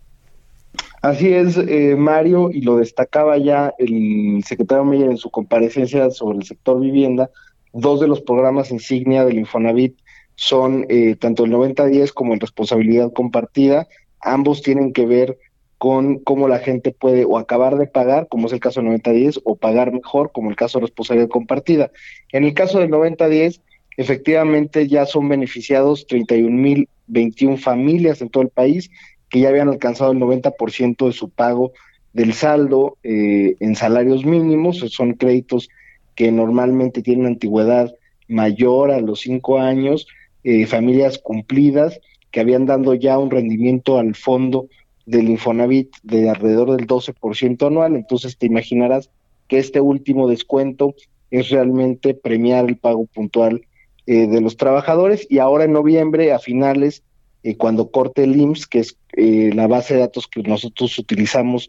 [1.04, 6.38] Así es, eh, Mario, y lo destacaba ya el secretario Meyer en su comparecencia sobre
[6.38, 7.30] el sector vivienda,
[7.74, 9.98] dos de los programas insignia del Infonavit
[10.34, 13.86] son eh, tanto el 90-10 como el responsabilidad compartida.
[14.22, 15.36] Ambos tienen que ver
[15.76, 19.42] con cómo la gente puede o acabar de pagar, como es el caso del 90-10,
[19.44, 21.90] o pagar mejor, como el caso de responsabilidad compartida.
[22.32, 23.60] En el caso del 90-10,
[23.98, 28.90] efectivamente ya son beneficiados 31.021 familias en todo el país
[29.28, 31.72] que ya habían alcanzado el 90% de su pago
[32.12, 35.68] del saldo eh, en salarios mínimos, son créditos
[36.14, 37.92] que normalmente tienen antigüedad
[38.28, 40.06] mayor a los cinco años,
[40.44, 44.68] eh, familias cumplidas que habían dado ya un rendimiento al fondo
[45.06, 49.10] del Infonavit de alrededor del 12% anual, entonces te imaginarás
[49.48, 50.94] que este último descuento
[51.30, 53.62] es realmente premiar el pago puntual
[54.06, 55.26] eh, de los trabajadores.
[55.28, 57.02] Y ahora en noviembre a finales
[57.44, 61.68] eh, cuando corte el IMSS, que es eh, la base de datos que nosotros utilizamos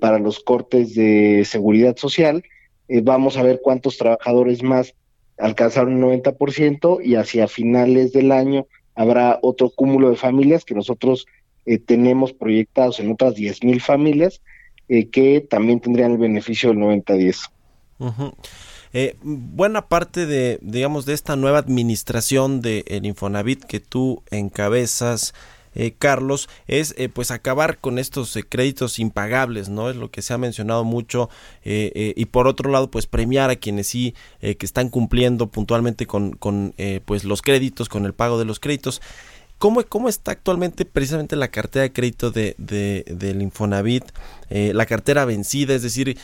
[0.00, 2.42] para los cortes de seguridad social,
[3.04, 4.94] vamos a ver cuántos trabajadores más
[5.38, 11.26] alcanzaron el 90% y hacia finales del año habrá otro cúmulo de familias que nosotros
[11.86, 14.42] tenemos proyectados en otras 10.000 familias
[14.88, 17.48] que también tendrían el beneficio del 90-10.
[18.92, 25.32] Eh, buena parte de, digamos, de esta nueva administración del el Infonavit que tú encabezas,
[25.74, 29.88] eh, Carlos, es eh, pues acabar con estos eh, créditos impagables, ¿no?
[29.88, 31.30] Es lo que se ha mencionado mucho
[31.62, 36.74] y por otro lado pues premiar a quienes sí que están cumpliendo puntualmente con, con
[37.04, 39.00] pues los créditos, con el pago de los créditos.
[39.58, 44.04] ¿Cómo, ¿Cómo, está actualmente precisamente la cartera de crédito de, de del Infonavit?
[44.48, 46.18] la cartera vencida, es decir,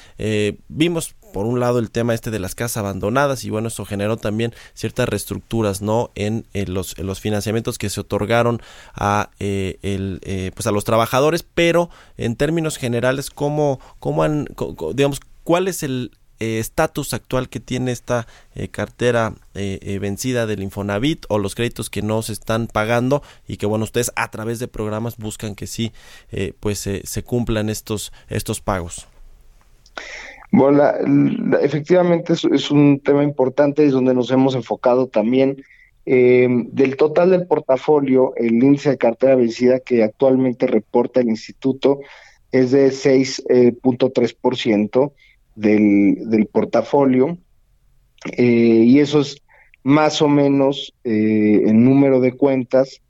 [0.69, 4.17] vimos por un lado el tema este de las casas abandonadas y bueno, eso generó
[4.17, 6.11] también ciertas reestructuras, ¿no?
[6.15, 8.63] En, los, los, financiamientos que se otorgaron
[8.95, 14.49] a, eh, el, eh, pues a los trabajadores, pero en términos generales, ¿cómo, cómo han,
[14.95, 18.27] digamos, cuál es el eh, estatus actual que tiene esta
[18.71, 23.85] cartera vencida del Infonavit o los créditos que no se están pagando y que bueno
[23.85, 25.93] ustedes a través de programas buscan que sí
[26.61, 29.07] pues se cumplan estos estos pagos
[30.53, 30.85] bueno,
[31.61, 35.57] efectivamente es, un tema importante y es donde nos hemos enfocado también.
[36.09, 41.99] Eh, del total del portafolio, el índice de cartera vencida que actualmente reporta el instituto
[42.53, 45.13] es de 6.3% eh,
[45.57, 47.37] del, del portafolio
[48.37, 49.43] eh, y eso es
[49.83, 53.03] más o menos en número de cuentas,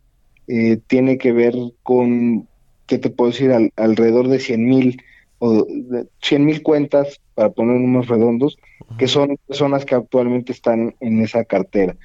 [0.87, 2.47] tiene que ver con,
[2.87, 3.51] ¿qué te puedo decir?
[3.77, 5.03] alrededor de 100 mil
[5.39, 5.67] o
[6.23, 8.59] 100 mil cuentas, para poner números redondos,
[8.99, 11.97] que son personas que actualmente están en esa cartera.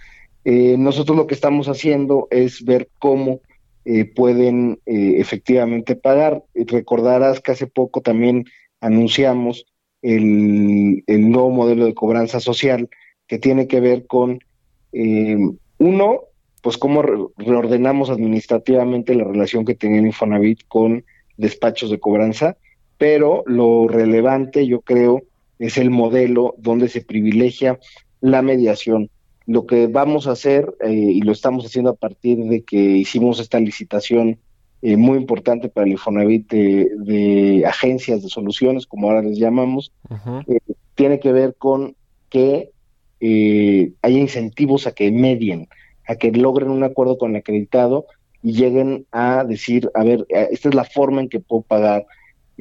[0.43, 3.41] Eh, nosotros lo que estamos haciendo es ver cómo
[3.85, 6.43] eh, pueden eh, efectivamente pagar.
[6.53, 8.45] Recordarás que hace poco también
[8.79, 9.65] anunciamos
[10.01, 12.89] el, el, nuevo modelo de cobranza social
[13.27, 14.39] que tiene que ver con,
[15.77, 16.21] uno,
[16.61, 17.01] pues cómo
[17.37, 21.05] reordenamos administrativamente la relación que tenía Infonavit con
[21.37, 22.57] despachos de cobranza
[23.01, 25.23] pero lo relevante yo creo
[25.57, 27.79] es el modelo donde se privilegia
[28.19, 29.09] la mediación.
[29.47, 33.39] Lo que vamos a hacer, eh, y lo estamos haciendo a partir de que hicimos
[33.39, 34.37] esta licitación
[34.83, 39.91] eh, muy importante para el Infonavit de, agencias de soluciones, como ahora les llamamos,
[40.47, 40.59] eh,
[40.93, 41.95] tiene que ver con
[42.29, 42.69] que
[43.19, 45.69] haya incentivos a que medien,
[46.07, 48.05] a que logren un acuerdo con el acreditado
[48.43, 52.05] y lleguen a decir, a ver, esta es la forma en que puedo pagar,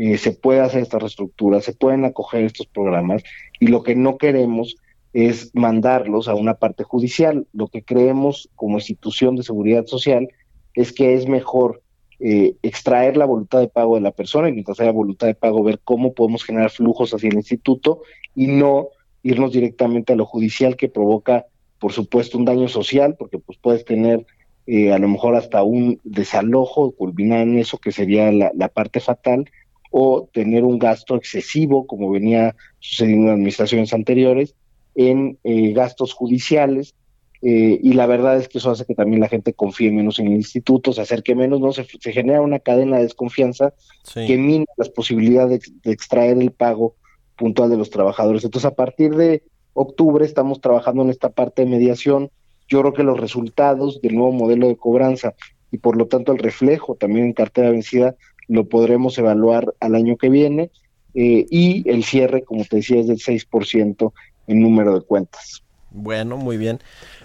[0.02, 3.22] eh, se puede hacer esta reestructura, se pueden acoger estos programas
[3.58, 4.76] y lo que no queremos
[5.12, 7.46] es mandarlos a una parte judicial.
[7.52, 10.30] Lo que creemos como institución de seguridad social
[10.72, 11.82] es que es mejor
[12.18, 15.62] eh, extraer la voluntad de pago de la persona y mientras haya voluntad de pago
[15.62, 18.00] ver cómo podemos generar flujos hacia el instituto
[18.34, 18.88] y no
[19.22, 21.44] irnos directamente a lo judicial que provoca,
[21.78, 24.24] por supuesto, un daño social, porque pues puedes tener
[24.66, 29.44] eh, a lo mejor hasta un desalojo, culminar en eso que sería la parte fatal,
[29.90, 34.54] o tener un gasto excesivo, como venía sucediendo en administraciones anteriores,
[34.94, 36.94] en eh, gastos judiciales.
[37.42, 40.26] Eh, y la verdad es que eso hace que también la gente confíe menos en
[40.26, 43.72] el instituto, se acerque menos, no se, genera una cadena de desconfianza
[44.14, 46.96] que mina las posibilidades de, extraer el pago
[47.36, 48.44] puntual de los trabajadores.
[48.44, 52.30] Entonces, a partir de octubre estamos trabajando en esta parte de mediación.
[52.68, 55.34] Yo creo que los resultados del nuevo modelo de cobranza
[55.72, 58.16] y por lo tanto el reflejo también en cartera vencida
[58.50, 60.70] lo podremos evaluar al año que viene
[61.14, 64.12] eh, y el cierre, como te decía, es del 6%
[64.48, 65.62] en número de cuentas.
[65.90, 66.80] Bueno, muy bien.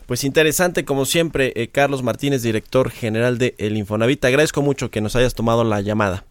[0.05, 4.19] Pues interesante, como siempre, eh, Carlos Martínez, director general de El Infonavit.
[4.19, 6.25] Te agradezco mucho que nos hayas tomado la llamada.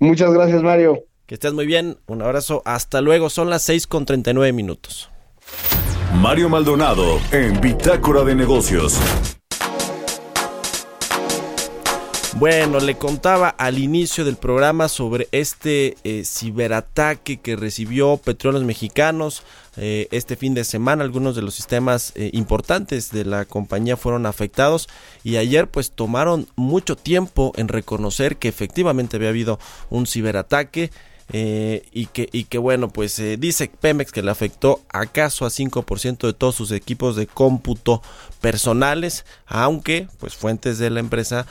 [0.00, 1.04] Muchas gracias, Mario.
[1.26, 1.98] Que estés muy bien.
[2.08, 2.62] Un abrazo.
[2.64, 3.30] Hasta luego.
[3.30, 5.10] Son las 6 con 39 minutos.
[6.16, 9.37] Mario Maldonado en Bitácora de Negocios.
[12.38, 19.42] Bueno, le contaba al inicio del programa sobre este eh, ciberataque que recibió Petróleos Mexicanos
[19.76, 21.02] eh, este fin de semana.
[21.02, 24.88] Algunos de los sistemas eh, importantes de la compañía fueron afectados
[25.24, 29.58] y ayer pues tomaron mucho tiempo en reconocer que efectivamente había habido
[29.90, 30.92] un ciberataque.
[31.30, 36.32] y, que, y que bueno, pues dice Pemex que le afectó acaso a 5% de
[36.32, 38.00] todos sus equipos de cómputo
[38.40, 41.46] personales, aunque pues fuentes de la empresa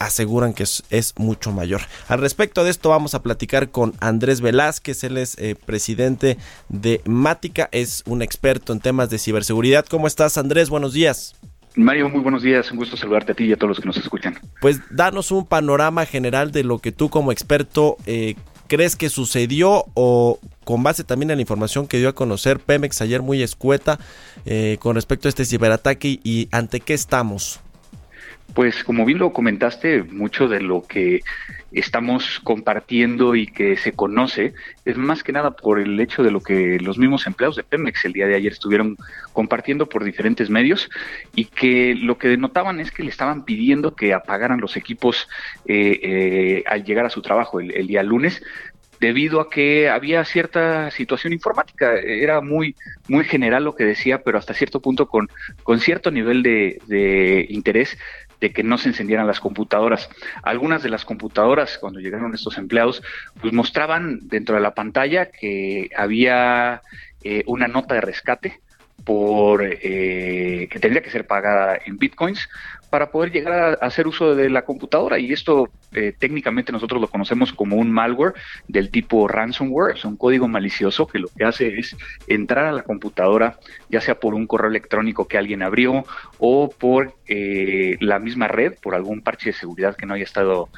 [0.00, 1.82] aseguran que es, mucho mayor.
[2.08, 6.38] Al respecto de esto vamos a platicar con Andrés Velázquez, él es eh, presidente
[6.68, 9.86] de Mática, es un experto en temas de ciberseguridad.
[9.86, 10.70] ¿Cómo estás Andrés?
[10.70, 11.36] Buenos días.
[11.76, 13.96] Mario, muy buenos días, un gusto saludarte a ti y a todos los que nos
[13.96, 14.38] escuchan.
[14.60, 18.34] Pues danos un panorama general de lo que tú como experto eh,
[18.66, 23.00] crees que sucedió o con base también en la información que dio a conocer Pemex
[23.02, 23.98] ayer muy escueta
[24.46, 27.60] eh, con respecto a este ciberataque y ante qué estamos.
[28.54, 31.20] Pues como bien lo comentaste, mucho de lo que
[31.72, 36.40] estamos compartiendo y que se conoce es más que nada por el hecho de lo
[36.40, 38.96] que los mismos empleados de Pemex el día de ayer estuvieron
[39.32, 40.90] compartiendo por diferentes medios
[41.34, 45.28] y que lo que denotaban es que le estaban pidiendo que apagaran los equipos
[45.66, 48.42] eh, eh, al llegar a su trabajo el, día lunes
[48.98, 51.94] debido a que había cierta situación informática.
[51.94, 52.76] Era muy,
[53.08, 55.30] muy general lo que decía, pero hasta cierto punto con,
[55.62, 57.96] con cierto nivel de, de interés
[58.40, 60.08] de que no se encendieran las computadoras.
[60.42, 63.02] Algunas de las computadoras, cuando llegaron estos empleados,
[63.40, 66.82] pues mostraban dentro de la pantalla que había
[67.22, 68.60] eh, una nota de rescate
[69.04, 72.48] por eh, que tendría que ser pagada en bitcoins
[72.90, 75.18] para poder llegar a hacer uso de la computadora.
[75.18, 78.34] Y esto eh, técnicamente nosotros lo conocemos como un malware
[78.68, 82.82] del tipo ransomware, es un código malicioso que lo que hace es entrar a la
[82.82, 86.04] computadora, ya sea por un correo electrónico que alguien abrió
[86.38, 90.68] o por eh, la misma red, por algún parche de seguridad que no haya estado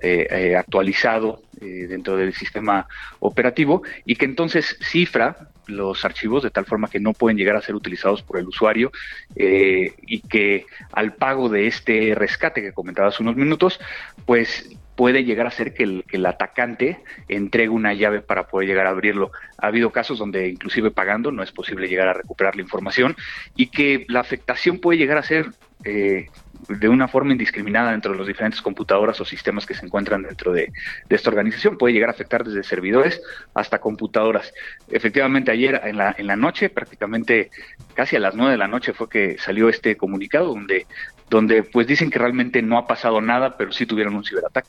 [0.00, 2.88] eh, actualizado dentro del sistema
[3.20, 7.62] operativo y que entonces cifra los archivos de tal forma que no pueden llegar a
[7.62, 8.92] ser utilizados por el usuario
[9.36, 13.80] eh, y que al pago de este rescate que comentaba hace unos minutos,
[14.26, 18.68] pues puede llegar a ser que el, que el, atacante entregue una llave para poder
[18.68, 19.32] llegar a abrirlo.
[19.58, 23.16] Ha habido casos donde inclusive pagando no es posible llegar a recuperar la información
[23.56, 25.46] y que la afectación puede llegar a ser
[25.84, 26.28] eh,
[26.68, 30.52] de una forma indiscriminada dentro de los diferentes computadoras o sistemas que se encuentran dentro
[30.52, 30.72] de,
[31.08, 31.78] esta organización.
[31.78, 33.20] Puede llegar a afectar desde servidores
[33.54, 34.52] hasta computadoras.
[34.88, 37.50] Efectivamente, ayer en la, en la noche, prácticamente
[37.94, 40.86] casi a las nueve de la noche fue que salió este comunicado donde,
[41.28, 44.68] donde pues dicen que realmente no ha pasado nada, pero sí tuvieron un ciberataque.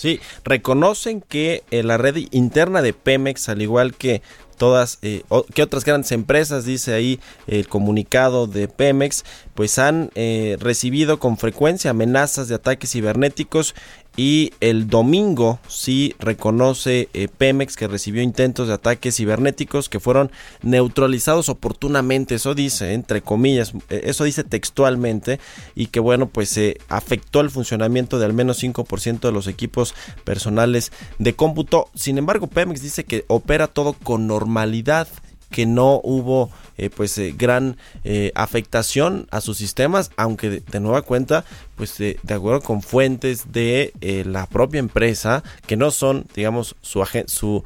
[0.00, 4.22] Sí, reconocen que en la red interna de Pemex, al igual que
[4.60, 5.22] todas, eh,
[5.54, 11.38] que otras grandes empresas, dice ahí el comunicado de Pemex, pues han eh, recibido con
[11.38, 13.74] frecuencia amenazas de ataques cibernéticos
[14.16, 20.30] y el domingo sí reconoce eh, Pemex que recibió intentos de ataques cibernéticos que fueron
[20.62, 25.40] neutralizados oportunamente, eso dice, entre comillas, eh, eso dice textualmente,
[25.74, 29.94] y que bueno, pues se afectó el funcionamiento de al menos 5% de los equipos
[30.24, 31.88] personales de cómputo.
[31.94, 35.08] Sin embargo, Pemex dice que opera todo con normalidad
[35.50, 41.02] que no hubo eh, pues eh, gran eh, afectación a sus sistemas, aunque de, nueva
[41.02, 41.44] cuenta,
[41.76, 43.92] pues de acuerdo con fuentes de
[44.26, 47.64] la propia empresa, que no son, digamos, su, su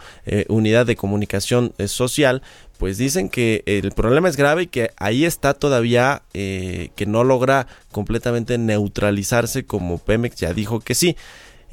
[0.48, 2.42] unidad de comunicación social,
[2.78, 7.66] pues dicen que el problema es grave y que ahí está todavía que no logra
[7.92, 11.16] completamente neutralizarse como Pemex ya dijo que sí.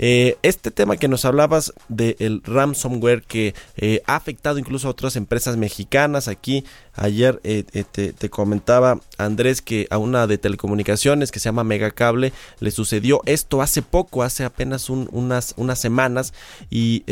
[0.03, 5.15] Eh, este tema que nos hablabas del ransomware que eh, ha afectado incluso a otras
[5.15, 6.27] empresas mexicanas.
[6.27, 6.65] Aquí
[6.95, 12.71] ayer eh, te, comentaba Andrés que a una de telecomunicaciones que se llama Megacable le
[12.71, 16.33] sucedió esto hace poco, hace apenas unas, unas semanas
[16.69, 17.03] y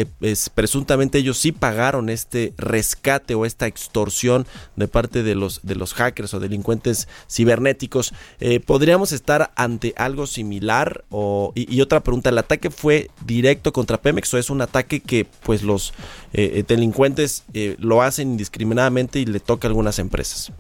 [0.53, 5.93] presuntamente ellos sí pagaron este rescate o esta extorsión de parte de los, de los
[5.93, 8.13] hackers o delincuentes cibernéticos.
[8.65, 11.03] ¿Podríamos estar ante algo similar?
[11.09, 14.99] O, y, y otra pregunta, ¿el ataque fue directo contra Pemex o es un ataque
[14.99, 15.93] que pues los
[16.34, 20.51] eh, eh, delincuentes eh, lo hacen indiscriminadamente y le toca algunas empresas?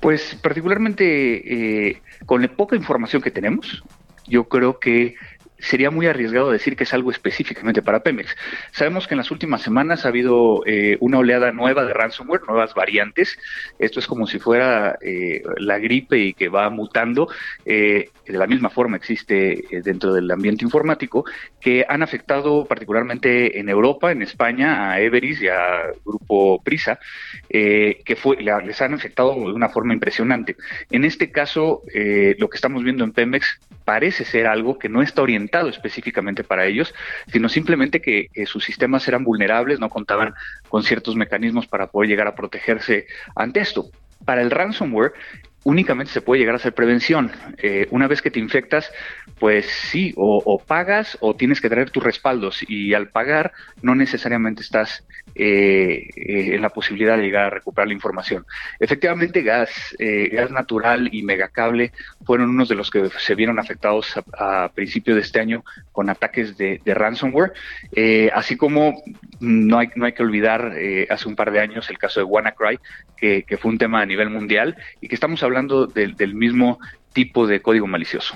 [0.00, 3.82] Pues particularmente con la poca información que tenemos,
[4.26, 5.14] yo creo que
[5.62, 8.36] sería muy arriesgado decir que es algo específicamente para Pemex.
[8.72, 12.74] Sabemos que en las últimas semanas ha habido eh, una oleada nueva de ransomware, nuevas
[12.74, 13.38] variantes.
[13.78, 17.28] Esto es como si fuera eh, la gripe y que va mutando.
[17.64, 21.24] Eh, de la misma forma existe dentro del ambiente informático,
[21.60, 27.00] que han afectado particularmente en Europa, en España, a Everis y a Grupo Prisa,
[27.48, 30.56] que fue, les han afectado de una forma impresionante.
[30.90, 35.22] En este caso, lo que estamos viendo en Pemex parece ser algo que no está
[35.22, 36.94] orientado específicamente para ellos,
[37.28, 40.34] sino simplemente que, sus sistemas eran vulnerables, no contaban
[40.68, 43.86] con ciertos mecanismos para poder llegar a protegerse ante esto.
[44.24, 45.12] Para el ransomware,
[45.64, 47.30] únicamente se puede llegar a hacer prevención.
[47.58, 48.90] Eh, una vez que te infectas,
[49.38, 54.62] pues sí, o, pagas o tienes que traer tus respaldos y al pagar no necesariamente
[54.62, 55.04] estás
[55.34, 58.44] eh, eh, en la posibilidad de llegar a recuperar la información.
[58.80, 61.92] Efectivamente, gas, gas natural y megacable
[62.24, 66.56] fueron unos de los que se vieron afectados a, principios de este año con ataques
[66.56, 67.52] de, ransomware,
[68.32, 69.02] así como
[69.40, 70.72] no hay, no hay que olvidar
[71.08, 72.78] hace un par de años el caso de WannaCry,
[73.16, 76.78] que, que fue un tema a nivel mundial y que estamos hablando hablando del mismo
[77.12, 78.34] tipo de código malicioso.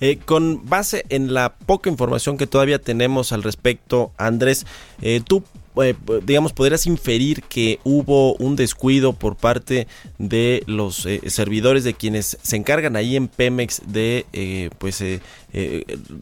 [0.00, 4.66] Eh, con base en la poca información que todavía tenemos al respecto, Andrés,
[5.02, 5.44] eh, tú
[5.82, 9.86] eh, digamos, podrías inferir que hubo un descuido por parte
[10.18, 15.02] de los servidores de quienes se encargan ahí en Pemex de pues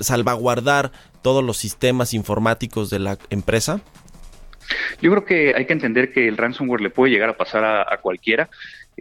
[0.00, 0.92] salvaguardar
[1.22, 3.80] todos los sistemas informáticos de la empresa?
[5.00, 7.96] Yo creo que hay que entender que el ransomware le puede llegar a pasar a
[8.00, 8.50] cualquiera.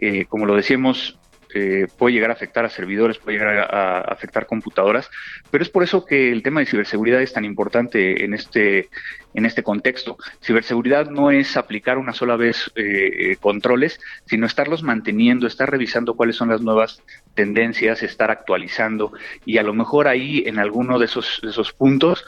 [0.00, 1.18] Eh, como lo decíamos,
[1.54, 5.10] eh, puede llegar a afectar a servidores, puede llegar a, afectar computadoras,
[5.50, 8.90] pero es por eso que el tema de ciberseguridad es tan importante en este,
[9.34, 10.18] en este contexto.
[10.40, 16.36] Ciberseguridad no es aplicar una sola vez eh, controles, sino estarlos manteniendo, estar revisando cuáles
[16.36, 17.02] son las nuevas
[17.34, 19.12] tendencias, estar actualizando
[19.44, 22.24] y a lo mejor ahí en alguno de esos, esos puntos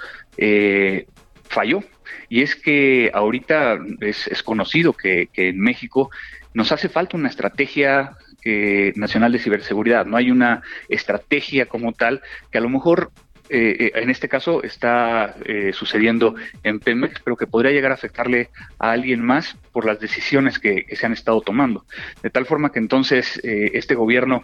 [1.49, 1.83] falló.
[2.29, 6.11] Y es que ahorita es, conocido que en México
[6.55, 10.07] nos hace falta una estrategia eh, nacional de ciberseguridad.
[10.07, 13.13] No hay una estrategia como tal que a lo mejor
[13.51, 15.35] eh, eh, en este caso está
[15.73, 20.59] sucediendo en Pemex, pero que podría llegar a afectarle a alguien más por las decisiones
[20.59, 21.85] que, se han estado tomando.
[22.23, 24.43] De tal forma que entonces este gobierno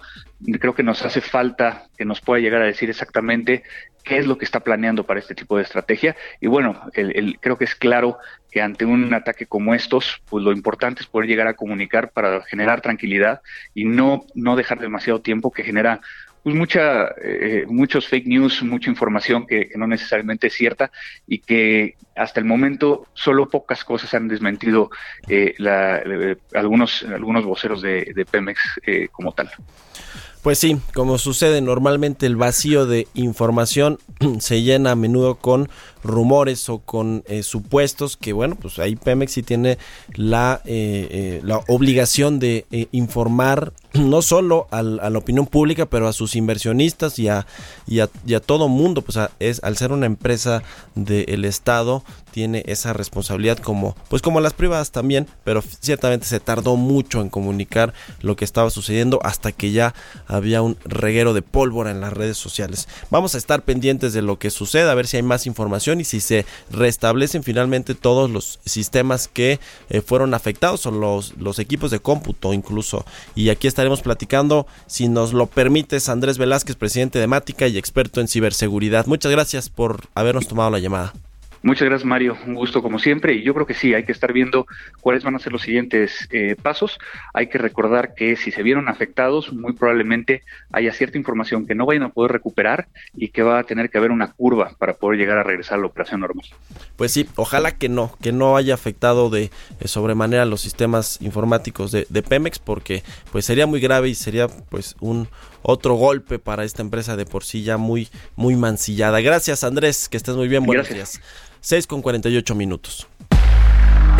[0.60, 3.62] creo que nos hace falta que nos pueda llegar a decir exactamente
[4.06, 6.16] qué es lo que está planeando para este tipo de estrategia.
[6.40, 8.18] Y bueno, el, creo que es claro
[8.50, 12.42] que ante un ataque como estos, pues lo importante es poder llegar a comunicar para
[12.42, 13.42] generar tranquilidad
[13.74, 16.00] y no, no dejar demasiado tiempo que genera
[16.46, 20.92] pues mucha, eh, muchos fake news, mucha información que, no necesariamente es cierta
[21.26, 24.88] y que hasta el momento solo pocas cosas han desmentido
[25.28, 28.60] eh, eh, algunos, algunos voceros de, Pemex
[29.10, 29.50] como tal.
[30.40, 33.98] Pues sí, como sucede normalmente el vacío de información
[34.38, 35.68] se llena a menudo con
[36.06, 39.78] rumores o con eh, supuestos que bueno, pues ahí Pemex sí tiene
[40.14, 46.12] la, eh, eh, la obligación de informar no solo a la opinión pública, pero a
[46.12, 47.46] sus inversionistas y a,
[47.86, 50.62] y a, todo mundo, pues es, al ser una empresa
[50.94, 56.76] del Estado, tiene esa responsabilidad como pues como las privadas también, pero ciertamente se tardó
[56.76, 59.94] mucho en comunicar lo que estaba sucediendo hasta que ya
[60.26, 62.88] había un reguero de pólvora en las redes sociales.
[63.10, 66.04] Vamos a estar pendientes de lo que suceda, a ver si hay más información y
[66.04, 71.90] si se restablecen finalmente todos los sistemas que eh, fueron afectados o los, los equipos
[71.90, 73.04] de cómputo incluso.
[73.34, 78.20] Y aquí estaremos platicando, si nos lo permites, Andrés Velázquez, presidente de Mática y experto
[78.20, 79.06] en ciberseguridad.
[79.06, 81.12] Muchas gracias por habernos tomado la llamada.
[81.66, 82.36] Muchas gracias, Mario.
[82.46, 83.34] Un gusto como siempre.
[83.34, 84.68] Y yo creo que sí, hay que estar viendo
[85.00, 86.96] cuáles van a ser los siguientes eh, pasos.
[87.34, 91.84] Hay que recordar que si se vieron afectados, muy probablemente haya cierta información que no
[91.84, 92.86] vayan a poder recuperar
[93.16, 95.80] y que va a tener que haber una curva para poder llegar a regresar a
[95.80, 96.46] la operación normal.
[96.94, 99.50] Pues sí, ojalá que no, que no haya afectado de
[99.80, 103.02] eh, sobremanera los sistemas informáticos de, Pemex, porque
[103.32, 105.26] pues sería muy grave y sería pues un
[105.68, 109.20] otro golpe para esta empresa de por sí ya muy, muy mancillada.
[109.20, 110.64] Gracias, Andrés, que estés muy bien.
[110.64, 111.20] Buenos días.
[111.60, 113.08] 6 con 48 minutos.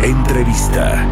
[0.03, 1.07] Entrevista.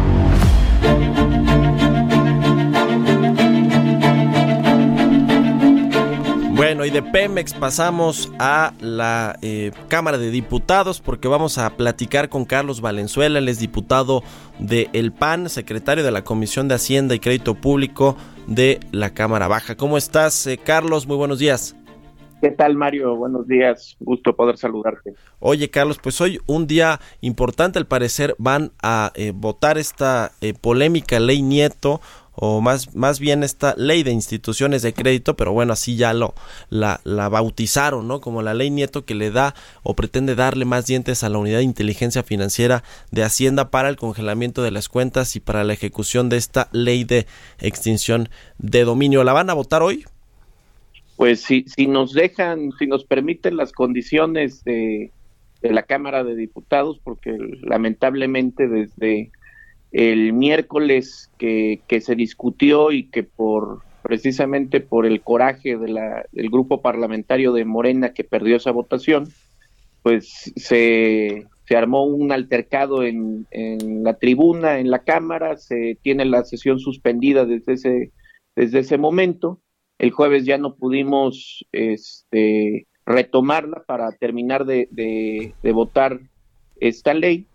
[6.52, 12.28] Bueno, y de Pemex pasamos a la eh, Cámara de Diputados porque vamos a platicar
[12.28, 14.22] con Carlos Valenzuela, él es diputado
[14.58, 18.16] de El PAN, secretario de la Comisión de Hacienda y Crédito Público
[18.46, 19.76] de la Cámara Baja.
[19.76, 21.06] ¿Cómo estás, eh, Carlos?
[21.06, 21.76] Muy buenos días.
[22.40, 23.16] ¿Qué tal, Mario?
[23.16, 23.96] Buenos días.
[23.98, 25.14] Gusto poder saludarte.
[25.38, 30.52] Oye, Carlos, pues hoy un día importante, al parecer van a eh, votar esta eh,
[30.52, 32.00] polémica ley Nieto
[32.36, 36.34] o más, más bien esta ley de instituciones de crédito, pero bueno, así ya lo
[36.70, 38.20] la, la bautizaron, ¿no?
[38.20, 41.58] Como la ley Nieto que le da o pretende darle más dientes a la unidad
[41.58, 46.28] de inteligencia financiera de Hacienda para el congelamiento de las cuentas y para la ejecución
[46.28, 47.26] de esta ley de
[47.58, 48.28] extinción
[48.58, 49.24] de dominio.
[49.24, 50.04] ¿La van a votar hoy?
[51.16, 55.10] Pues si, si nos dejan, si nos permiten las condiciones de,
[55.62, 59.30] de la Cámara de Diputados, porque lamentablemente desde
[59.92, 66.48] el miércoles que, se discutió y que por precisamente por el coraje de la, del
[66.48, 69.28] grupo parlamentario de Morena que perdió esa votación,
[70.04, 76.24] pues se, se armó un altercado en, en, la tribuna, en la Cámara, se tiene
[76.24, 78.12] la sesión suspendida desde ese,
[78.54, 79.60] desde ese momento.
[79.98, 86.20] El jueves ya no pudimos este, retomarla para terminar de, de votar
[86.78, 87.46] esta ley.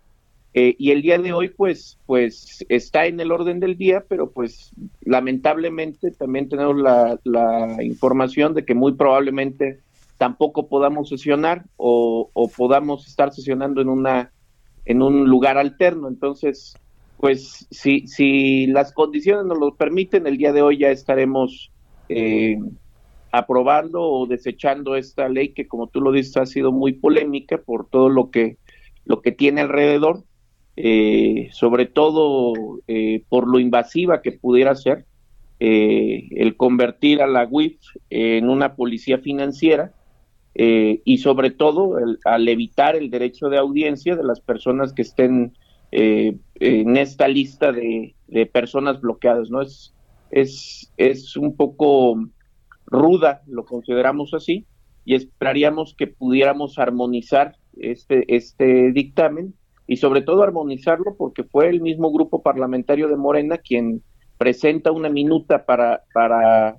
[0.54, 4.30] Eh, y el día de hoy, pues, pues está en el orden del día, pero
[4.30, 9.80] pues lamentablemente también tenemos la, información de que muy probablemente
[10.18, 14.30] tampoco podamos sesionar o, o, podamos estar sesionando en una
[14.84, 16.08] en un lugar alterno.
[16.08, 16.76] Entonces,
[17.16, 21.70] pues si, si las condiciones nos lo permiten, el día de hoy ya estaremos
[22.08, 22.58] eh,
[23.30, 27.88] aprobando o desechando esta ley que, como tú lo dices, ha sido muy polémica por
[27.88, 28.58] todo lo que
[29.04, 30.24] lo que tiene alrededor
[30.76, 32.54] eh, sobre todo
[32.88, 35.04] eh, por lo invasiva que pudiera ser
[35.60, 37.78] eh, el convertir a la UIF
[38.10, 39.92] en una policía financiera
[40.54, 45.02] eh, y sobre todo el, al evitar el derecho de audiencia de las personas que
[45.02, 45.56] estén
[45.94, 49.60] en esta lista de, de, personas bloqueadas, ¿no?
[49.60, 49.92] Es,
[50.30, 52.16] es, es un poco
[52.86, 54.64] ruda, lo consideramos así,
[55.04, 59.52] y esperaríamos que pudiéramos armonizar este, este dictamen
[59.92, 64.02] y sobre todo armonizarlo porque fue el mismo grupo parlamentario de Morena quien
[64.38, 66.78] presenta una minuta para, para,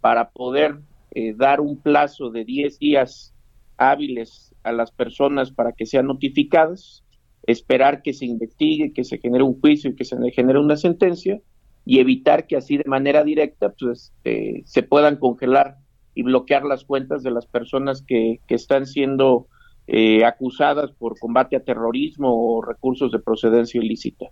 [0.00, 0.78] para poder
[1.10, 3.34] eh, dar un plazo de 10 días
[3.76, 7.04] hábiles a las personas para que sean notificadas,
[7.42, 11.42] esperar que se investigue, que se genere un juicio y que se genere una sentencia
[11.84, 15.76] y evitar que así de manera directa pues, eh, se puedan congelar
[16.14, 19.48] y bloquear las cuentas de las personas que, que están siendo
[19.86, 24.26] eh, acusadas por combate a terrorismo o recursos de procedencia ilícita.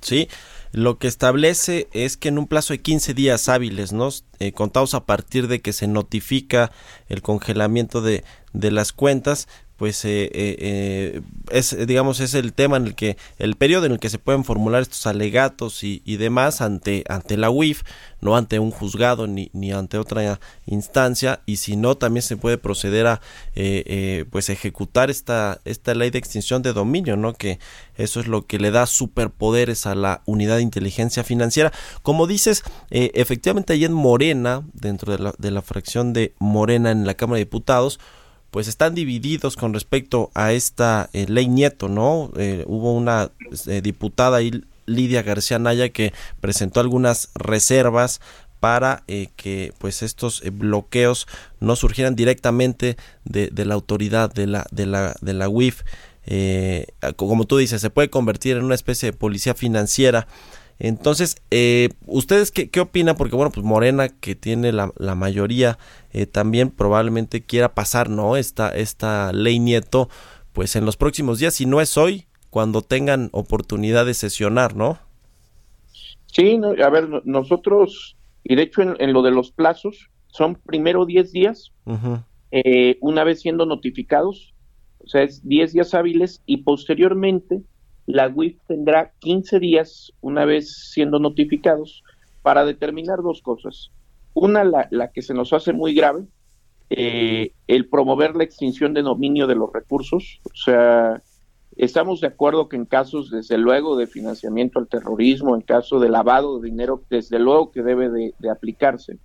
[0.00, 0.28] Sí,
[0.72, 4.08] lo que establece es que en un plazo de 15 días hábiles, ¿no?
[4.38, 6.72] Eh, contados a partir de que se notifica
[7.08, 8.24] el congelamiento de,
[8.54, 9.46] de las cuentas,
[9.82, 13.98] pues eh, eh, es digamos es el tema en el que el periodo en el
[13.98, 17.82] que se pueden formular estos alegatos y, demás ante ante la UIF
[18.20, 22.58] no ante un juzgado ni, ni ante otra instancia y si no también se puede
[22.58, 23.20] proceder a
[23.56, 27.58] eh, eh, pues ejecutar esta esta ley de extinción de dominio no que
[27.96, 31.72] eso es lo que le da superpoderes a la unidad de inteligencia financiera.
[32.02, 36.92] Como dices eh, efectivamente ahí en Morena dentro de la, de la fracción de Morena
[36.92, 37.98] en la Cámara de Diputados
[38.52, 42.30] pues están divididos con respecto a esta eh, ley Nieto, ¿no?
[42.36, 43.30] Eh, hubo una
[43.66, 44.40] eh, diputada
[44.84, 48.20] Lidia García Naya, que presentó algunas reservas
[48.60, 51.26] para que pues estos bloqueos
[51.58, 55.82] no surgieran directamente de, la autoridad de la de la de la UIF
[57.16, 60.28] como tú dices se puede convertir en una especie de policía financiera
[60.84, 63.14] entonces, eh, ¿ustedes qué, qué, opinan?
[63.14, 65.78] Porque bueno, pues Morena, que tiene la, la mayoría,
[66.12, 68.36] eh, también probablemente quiera pasar, ¿no?
[68.36, 70.08] Esta, esta ley Nieto,
[70.52, 74.98] pues en los próximos días, si no es hoy, cuando tengan oportunidad de sesionar, ¿no?
[76.26, 80.56] Sí, no, a ver, nosotros, y de hecho en, en, lo de los plazos, son
[80.56, 82.24] primero 10 días, uh -huh.
[82.50, 84.52] eh, una vez siendo notificados,
[84.98, 87.62] o sea, es 10 días hábiles, y posteriormente
[88.06, 92.02] la UIF tendrá 15 días, una vez siendo notificados,
[92.42, 93.90] para determinar dos cosas.
[94.34, 96.24] Una, la, que se nos hace muy grave,
[96.90, 100.40] eh, el promover la extinción de dominio de los recursos.
[100.44, 101.22] O sea,
[101.76, 106.08] estamos de acuerdo que en casos, desde luego, de financiamiento al terrorismo, en caso de
[106.08, 109.18] lavado de dinero, desde luego que debe de, de aplicarse.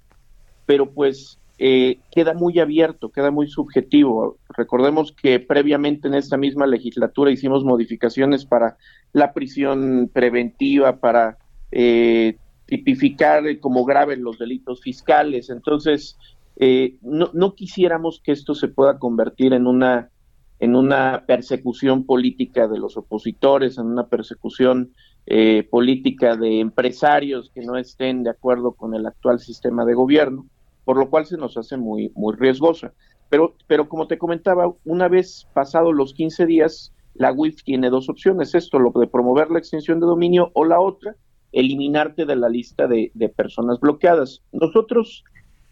[0.66, 4.38] Pero pues eh, queda muy abierto, queda muy subjetivo.
[4.50, 8.78] Recordemos que previamente en esta misma legislatura hicimos modificaciones para
[9.14, 11.38] la prisión preventiva, para
[11.72, 15.50] eh, tipificar como graves los delitos fiscales.
[15.50, 16.18] Entonces,
[16.58, 20.10] eh, no, no, quisiéramos que esto se pueda convertir en una
[20.60, 24.92] en una persecución política de los opositores, en una persecución
[25.28, 30.48] eh, política de empresarios que no estén de acuerdo con el actual sistema de gobierno
[30.88, 32.94] por lo cual se nos hace muy, muy riesgosa.
[33.28, 38.08] Pero, pero como te comentaba, una vez pasados los 15 días, la UIF tiene dos
[38.08, 41.18] opciones, esto, lo de promover la extensión de dominio, o la otra,
[41.52, 44.44] eliminarte de la lista de, de personas bloqueadas.
[44.54, 45.26] Nosotros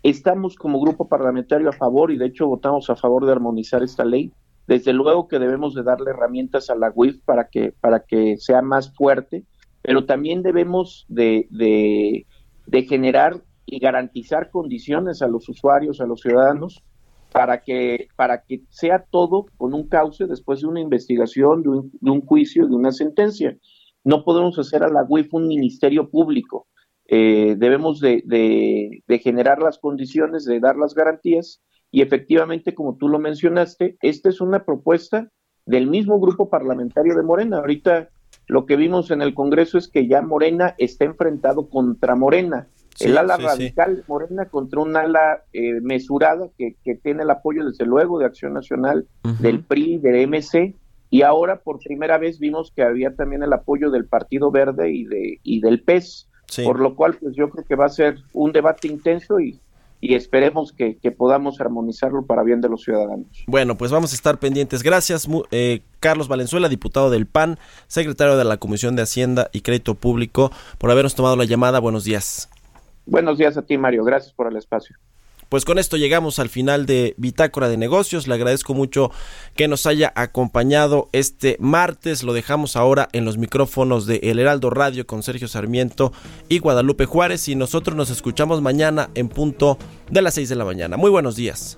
[0.03, 4.03] estamos como grupo parlamentario a favor y de hecho votamos a favor de armonizar esta
[4.03, 4.33] ley.
[4.67, 8.61] Desde luego que debemos de darle herramientas a la UIF para que, para que sea
[8.61, 9.45] más fuerte,
[9.81, 12.25] pero también debemos de, de,
[12.65, 16.83] de generar y garantizar condiciones a los usuarios, a los ciudadanos,
[17.31, 21.91] para que, para que sea todo con un cauce después de una investigación, de un,
[21.99, 23.57] de un juicio, de una sentencia.
[24.03, 26.67] No podemos hacer a la UIF un ministerio público.
[27.07, 31.61] Eh, debemos de, de, de generar las condiciones, de dar las garantías
[31.91, 35.29] y efectivamente, como tú lo mencionaste, esta es una propuesta
[35.65, 37.57] del mismo grupo parlamentario de Morena.
[37.57, 38.09] Ahorita
[38.47, 42.67] lo que vimos en el Congreso es que ya Morena está enfrentado contra Morena.
[42.95, 47.29] Sí, el ala sí, radical Morena contra un ala eh, mesurada que, que tiene el
[47.29, 49.05] apoyo desde luego de Acción Nacional,
[49.39, 50.73] del PRI, del MC,
[51.09, 55.03] y ahora por primera vez vimos que había también el apoyo del Partido Verde y,
[55.03, 56.29] de, y del PES,
[56.63, 59.59] por lo cual pues yo creo que va a ser un debate intenso y,
[59.99, 63.27] y esperemos que, que podamos armonizarlo para bien de los ciudadanos.
[63.47, 64.83] Bueno, pues vamos a estar pendientes.
[64.83, 69.95] Gracias, eh, Carlos Valenzuela, diputado del PAN, secretario de la Comisión de Hacienda y Crédito
[69.95, 71.79] Público, por habernos tomado la llamada.
[71.79, 72.49] Buenos días.
[73.05, 74.03] Buenos días a ti, Mario.
[74.03, 74.95] Gracias por el espacio.
[75.49, 78.27] Pues con esto llegamos al final de Bitácora de Negocios.
[78.27, 79.11] Le agradezco mucho
[79.55, 82.23] que nos haya acompañado este martes.
[82.23, 86.11] Lo dejamos ahora en los micrófonos de El Heraldo Radio con Sergio Sarmiento
[86.49, 87.47] y Guadalupe Juárez.
[87.47, 89.77] Y nosotros nos escuchamos mañana en punto
[90.09, 90.97] de las 6 de la mañana.
[90.97, 91.77] Muy buenos días.